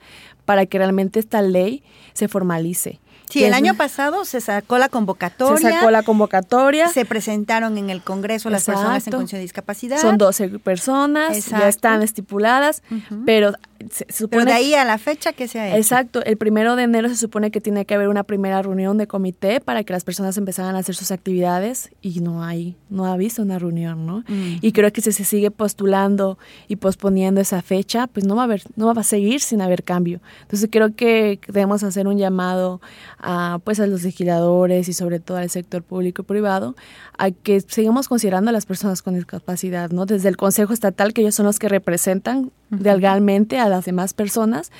para 0.45 0.65
que 0.65 0.77
realmente 0.77 1.19
esta 1.19 1.41
ley 1.41 1.83
se 2.13 2.27
formalice. 2.27 2.99
Sí, 3.29 3.43
el 3.43 3.53
año 3.53 3.73
pasado 3.75 4.25
se 4.25 4.41
sacó 4.41 4.77
la 4.77 4.89
convocatoria. 4.89 5.69
Se 5.69 5.75
sacó 5.75 5.91
la 5.91 6.03
convocatoria. 6.03 6.87
Se 6.89 7.05
presentaron 7.05 7.77
en 7.77 7.89
el 7.89 8.01
Congreso 8.01 8.49
las 8.49 8.65
personas 8.65 9.05
en 9.07 9.13
condición 9.13 9.39
de 9.39 9.43
discapacidad. 9.43 9.99
Son 9.99 10.17
12 10.17 10.59
personas, 10.59 11.45
ya 11.47 11.67
están 11.67 12.03
estipuladas, 12.03 12.83
pero 13.25 13.53
se, 13.91 14.05
supone... 14.11 14.45
Pero 14.45 14.45
de 14.45 14.57
ahí 14.57 14.73
a 14.73 14.85
la 14.85 14.97
fecha 14.97 15.33
que 15.33 15.47
se 15.47 15.59
ha 15.59 15.69
hecho. 15.69 15.77
Exacto, 15.77 16.23
el 16.23 16.37
primero 16.37 16.75
de 16.75 16.83
enero 16.83 17.09
se 17.09 17.15
supone 17.15 17.51
que 17.51 17.61
tiene 17.61 17.85
que 17.85 17.93
haber 17.93 18.07
una 18.07 18.23
primera 18.23 18.61
reunión 18.61 18.97
de 18.97 19.07
comité 19.07 19.59
para 19.59 19.83
que 19.83 19.93
las 19.93 20.03
personas 20.03 20.37
empezaran 20.37 20.75
a 20.75 20.79
hacer 20.79 20.95
sus 20.95 21.11
actividades 21.11 21.89
y 22.01 22.19
no 22.19 22.43
hay, 22.43 22.75
no 22.89 23.05
ha 23.05 23.17
visto 23.17 23.41
una 23.41 23.59
reunión, 23.59 24.05
¿no? 24.05 24.19
Mm. 24.27 24.57
Y 24.61 24.71
creo 24.71 24.91
que 24.91 25.01
si 25.01 25.11
se 25.11 25.23
sigue 25.23 25.51
postulando 25.51 26.37
y 26.67 26.77
posponiendo 26.77 27.41
esa 27.41 27.61
fecha, 27.61 28.07
pues 28.07 28.25
no 28.25 28.35
va 28.35 28.43
a 28.43 28.45
haber, 28.45 28.63
no 28.75 28.93
va 28.93 29.01
a 29.01 29.03
seguir 29.03 29.41
sin 29.41 29.61
haber 29.61 29.83
cambio. 29.83 30.21
Entonces 30.41 30.69
creo 30.71 30.95
que 30.95 31.39
debemos 31.47 31.83
hacer 31.83 32.07
un 32.07 32.17
llamado 32.17 32.81
a, 33.19 33.59
pues 33.63 33.79
a 33.79 33.87
los 33.87 34.03
legisladores 34.03 34.87
y 34.87 34.93
sobre 34.93 35.19
todo 35.19 35.37
al 35.37 35.49
sector 35.49 35.83
público 35.83 36.21
y 36.21 36.25
privado 36.25 36.75
a 37.17 37.31
que 37.31 37.61
sigamos 37.61 38.07
considerando 38.07 38.49
a 38.49 38.53
las 38.53 38.65
personas 38.65 39.01
con 39.01 39.15
discapacidad, 39.15 39.91
¿no? 39.91 40.05
Desde 40.05 40.29
el 40.29 40.37
Consejo 40.37 40.73
Estatal, 40.73 41.13
que 41.13 41.21
ellos 41.21 41.35
son 41.35 41.45
los 41.45 41.59
que 41.59 41.69
representan 41.69 42.51
legalmente 42.79 43.59
a 43.59 43.69
las 43.69 43.85
demás 43.85 44.13
personas, 44.13 44.71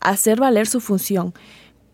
hacer 0.00 0.40
valer 0.40 0.66
su 0.66 0.80
función 0.80 1.34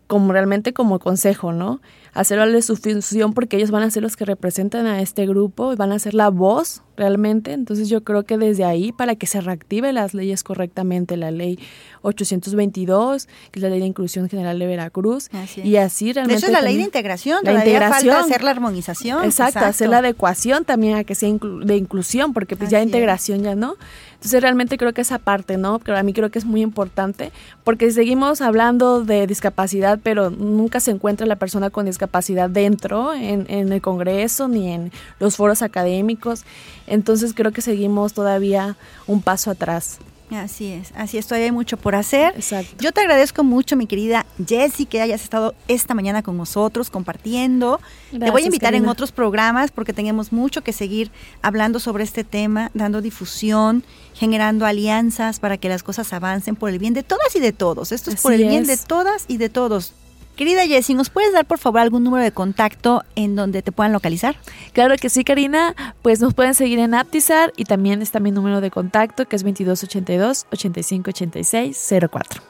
como 0.09 0.33
realmente 0.33 0.73
como 0.73 0.97
consejo, 0.97 1.53
¿no? 1.53 1.81
Hacer 2.13 2.39
valer 2.39 2.63
su 2.63 2.75
función 2.75 3.33
porque 3.33 3.57
ellos 3.57 3.69
van 3.69 3.83
a 3.83 3.91
ser 3.91 4.01
los 4.01 4.17
que 4.17 4.25
representan 4.25 4.87
a 4.87 5.03
este 5.03 5.27
grupo 5.27 5.71
y 5.71 5.75
van 5.75 5.91
a 5.91 5.99
ser 5.99 6.15
la 6.15 6.29
voz 6.29 6.81
realmente. 6.97 7.53
Entonces 7.53 7.89
yo 7.89 8.03
creo 8.03 8.23
que 8.23 8.39
desde 8.39 8.65
ahí, 8.65 8.91
para 8.91 9.15
que 9.15 9.27
se 9.27 9.39
reactive 9.39 9.93
las 9.93 10.15
leyes 10.15 10.43
correctamente, 10.43 11.15
la 11.15 11.29
ley 11.29 11.59
822, 12.01 13.27
que 13.51 13.59
es 13.59 13.61
la 13.61 13.69
ley 13.69 13.81
de 13.81 13.85
inclusión 13.85 14.27
general 14.27 14.57
de 14.57 14.65
Veracruz, 14.65 15.29
y 15.63 15.75
así 15.75 16.11
realmente... 16.11 16.37
Eso 16.37 16.47
es 16.47 16.53
la 16.53 16.61
ley 16.61 16.77
de 16.77 16.83
integración, 16.83 17.41
la 17.43 17.53
integración. 17.53 18.15
falta 18.15 18.25
hacer 18.25 18.43
la 18.43 18.49
armonización. 18.49 19.23
Exacto, 19.25 19.59
hacer 19.59 19.89
la 19.89 19.99
adecuación 19.99 20.65
también 20.65 20.97
a 20.97 21.03
que 21.03 21.13
sea 21.13 21.29
de 21.31 21.77
inclusión, 21.77 22.33
porque 22.33 22.55
pues 22.55 22.71
ya 22.71 22.81
integración 22.81 23.43
ya 23.43 23.53
no. 23.53 23.75
Entonces 24.19 24.41
realmente 24.41 24.77
creo 24.77 24.91
que 24.91 24.99
esa 24.99 25.17
parte, 25.17 25.55
¿no? 25.55 25.79
Pero 25.79 25.97
a 25.97 26.03
mí 26.03 26.11
creo 26.11 26.29
que 26.29 26.39
es 26.39 26.45
muy 26.45 26.61
importante, 26.61 27.31
porque 27.63 27.89
seguimos 27.89 28.41
hablando 28.41 29.01
de 29.01 29.25
discapacidad, 29.27 29.97
pero 30.03 30.29
nunca 30.29 30.81
se 30.81 30.91
encuentra 30.91 31.25
la 31.25 31.37
persona 31.37 31.69
con 31.69 31.85
discapacidad 31.85 32.49
dentro, 32.49 33.13
en, 33.13 33.45
en 33.49 33.71
el 33.71 33.81
Congreso, 33.81 34.49
ni 34.49 34.73
en 34.73 34.91
los 35.21 35.37
foros 35.37 35.61
académicos. 35.61 36.43
Entonces 36.85 37.33
creo 37.33 37.53
que 37.53 37.61
seguimos 37.61 38.11
todavía 38.11 38.75
un 39.07 39.21
paso 39.21 39.51
atrás. 39.51 39.99
Así 40.31 40.71
es, 40.71 40.91
así 40.95 41.17
es, 41.17 41.25
todavía 41.25 41.45
hay 41.45 41.51
mucho 41.51 41.77
por 41.77 41.95
hacer. 41.95 42.35
Yo 42.79 42.91
te 42.91 43.01
agradezco 43.01 43.43
mucho, 43.43 43.75
mi 43.75 43.87
querida 43.87 44.25
Jessie, 44.45 44.85
que 44.85 45.01
hayas 45.01 45.23
estado 45.23 45.55
esta 45.67 45.93
mañana 45.93 46.21
con 46.21 46.37
nosotros 46.37 46.89
compartiendo. 46.89 47.79
te 48.11 48.29
voy 48.29 48.43
a 48.43 48.45
invitar 48.45 48.75
en 48.75 48.87
otros 48.87 49.11
programas 49.11 49.71
porque 49.71 49.93
tenemos 49.93 50.31
mucho 50.31 50.61
que 50.61 50.71
seguir 50.71 51.11
hablando 51.41 51.79
sobre 51.79 52.03
este 52.03 52.23
tema, 52.23 52.69
dando 52.73 53.01
difusión, 53.01 53.83
generando 54.13 54.65
alianzas 54.65 55.39
para 55.39 55.57
que 55.57 55.69
las 55.69 55.81
cosas 55.81 56.13
avancen 56.13 56.55
por 56.55 56.69
el 56.69 56.79
bien 56.79 56.93
de 56.93 57.03
todas 57.03 57.35
y 57.35 57.39
de 57.39 57.51
todos. 57.51 57.91
Esto 57.91 58.11
es 58.11 58.21
por 58.21 58.33
el 58.33 58.47
bien 58.47 58.65
de 58.65 58.77
todas 58.77 59.25
y 59.27 59.37
de 59.37 59.49
todos. 59.49 59.93
Querida 60.39 60.65
Jessie, 60.65 60.95
¿nos 60.95 61.09
puedes 61.09 61.33
dar 61.33 61.45
por 61.45 61.59
favor 61.59 61.81
algún 61.81 62.05
número 62.05 62.23
de 62.23 62.31
contacto 62.31 63.03
en 63.17 63.35
donde 63.35 63.61
te 63.61 63.73
puedan 63.73 63.91
localizar? 63.91 64.37
Claro 64.71 64.95
que 64.95 65.09
sí, 65.09 65.25
Karina. 65.25 65.75
Pues 66.01 66.21
nos 66.21 66.33
pueden 66.33 66.55
seguir 66.55 66.79
en 66.79 66.93
Aptizar 66.93 67.51
y 67.57 67.65
también 67.65 68.01
está 68.01 68.21
mi 68.21 68.31
número 68.31 68.61
de 68.61 68.71
contacto 68.71 69.25
que 69.25 69.35
es 69.35 69.43
2282 69.43 70.47
8586 70.49 71.93
04. 72.09 72.41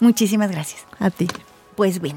Muchísimas 0.00 0.50
gracias. 0.50 0.86
A 0.98 1.10
ti. 1.10 1.26
Pues 1.76 2.00
bien. 2.00 2.16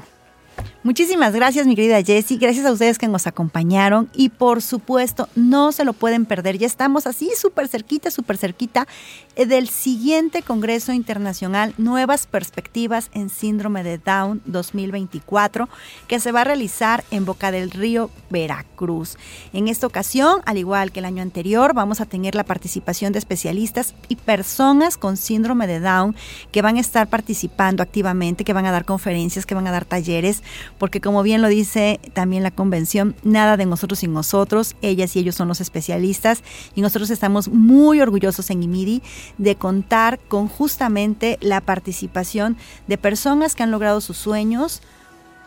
Muchísimas 0.88 1.34
gracias, 1.34 1.66
mi 1.66 1.76
querida 1.76 2.02
Jessie. 2.02 2.38
Gracias 2.38 2.64
a 2.64 2.72
ustedes 2.72 2.96
que 2.96 3.08
nos 3.08 3.26
acompañaron. 3.26 4.08
Y 4.14 4.30
por 4.30 4.62
supuesto, 4.62 5.28
no 5.36 5.70
se 5.70 5.84
lo 5.84 5.92
pueden 5.92 6.24
perder. 6.24 6.56
Ya 6.56 6.66
estamos 6.66 7.06
así 7.06 7.30
súper 7.36 7.68
cerquita, 7.68 8.10
súper 8.10 8.38
cerquita 8.38 8.88
eh, 9.36 9.44
del 9.44 9.68
siguiente 9.68 10.40
Congreso 10.40 10.94
Internacional 10.94 11.74
Nuevas 11.76 12.26
Perspectivas 12.26 13.10
en 13.12 13.28
Síndrome 13.28 13.82
de 13.82 13.98
Down 13.98 14.40
2024, 14.46 15.68
que 16.06 16.20
se 16.20 16.32
va 16.32 16.40
a 16.40 16.44
realizar 16.44 17.04
en 17.10 17.26
Boca 17.26 17.50
del 17.50 17.70
Río, 17.70 18.08
Veracruz. 18.30 19.18
En 19.52 19.68
esta 19.68 19.86
ocasión, 19.86 20.40
al 20.46 20.56
igual 20.56 20.90
que 20.90 21.00
el 21.00 21.04
año 21.04 21.20
anterior, 21.20 21.74
vamos 21.74 22.00
a 22.00 22.06
tener 22.06 22.34
la 22.34 22.44
participación 22.44 23.12
de 23.12 23.18
especialistas 23.18 23.94
y 24.08 24.16
personas 24.16 24.96
con 24.96 25.18
síndrome 25.18 25.66
de 25.66 25.80
Down 25.80 26.16
que 26.50 26.62
van 26.62 26.78
a 26.78 26.80
estar 26.80 27.08
participando 27.08 27.82
activamente, 27.82 28.42
que 28.42 28.54
van 28.54 28.64
a 28.64 28.72
dar 28.72 28.86
conferencias, 28.86 29.44
que 29.44 29.54
van 29.54 29.66
a 29.66 29.70
dar 29.70 29.84
talleres 29.84 30.42
porque 30.78 31.00
como 31.00 31.22
bien 31.22 31.42
lo 31.42 31.48
dice 31.48 32.00
también 32.12 32.42
la 32.42 32.50
convención, 32.50 33.14
nada 33.22 33.56
de 33.56 33.66
nosotros 33.66 34.00
sin 34.00 34.12
nosotros, 34.12 34.76
ellas 34.82 35.14
y 35.16 35.20
ellos 35.20 35.34
son 35.34 35.48
los 35.48 35.60
especialistas 35.60 36.42
y 36.74 36.80
nosotros 36.80 37.10
estamos 37.10 37.48
muy 37.48 38.00
orgullosos 38.00 38.50
en 38.50 38.62
IMIDI 38.62 39.02
de 39.38 39.56
contar 39.56 40.18
con 40.28 40.48
justamente 40.48 41.38
la 41.40 41.60
participación 41.60 42.56
de 42.86 42.98
personas 42.98 43.54
que 43.54 43.62
han 43.62 43.70
logrado 43.70 44.00
sus 44.00 44.16
sueños 44.16 44.82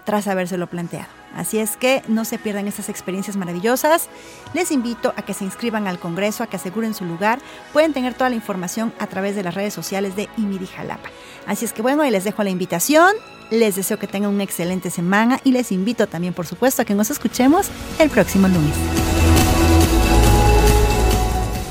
tras 0.06 0.28
habérselo 0.28 0.67
planteado. 0.67 1.21
Así 1.36 1.60
es 1.60 1.78
que 1.78 2.04
no 2.08 2.26
se 2.26 2.38
pierdan 2.38 2.67
estas 2.67 2.89
experiencias 2.89 3.38
maravillosas. 3.38 4.10
Les 4.54 4.72
invito 4.72 5.13
a 5.15 5.22
que 5.22 5.34
se 5.34 5.46
inscriban 5.46 5.88
al 5.88 6.00
Congreso, 6.00 6.44
a 6.44 6.48
que 6.48 6.58
aseguren 6.58 6.94
su 6.94 7.06
lugar. 7.06 7.39
Pueden 7.74 7.94
tener 7.94 8.13
toda 8.13 8.30
la 8.30 8.36
información 8.36 8.94
a 9.00 9.08
través 9.08 9.36
de 9.36 9.44
las 9.44 9.56
redes 9.56 9.74
sociales 9.74 10.15
de 10.15 10.30
IMIDI 10.38 10.67
Jalapa. 10.67 11.10
Así 11.48 11.65
es 11.65 11.74
que 11.74 11.82
bueno, 11.82 12.04
ahí 12.04 12.12
les 12.12 12.24
dejo 12.24 12.44
la 12.44 12.50
invitación. 12.50 13.13
Les 13.50 13.76
deseo 13.76 14.00
que 14.00 14.08
tengan 14.08 14.34
una 14.34 14.44
excelente 14.44 14.89
semana 14.89 15.39
y 15.44 15.52
les 15.52 15.72
invito 15.72 16.08
también, 16.08 16.34
por 16.34 16.48
supuesto, 16.48 16.82
a 16.82 16.86
que 16.86 16.96
nos 16.96 17.12
escuchemos 17.12 17.70
el 18.00 18.10
próximo 18.10 18.48
lunes. 18.48 19.41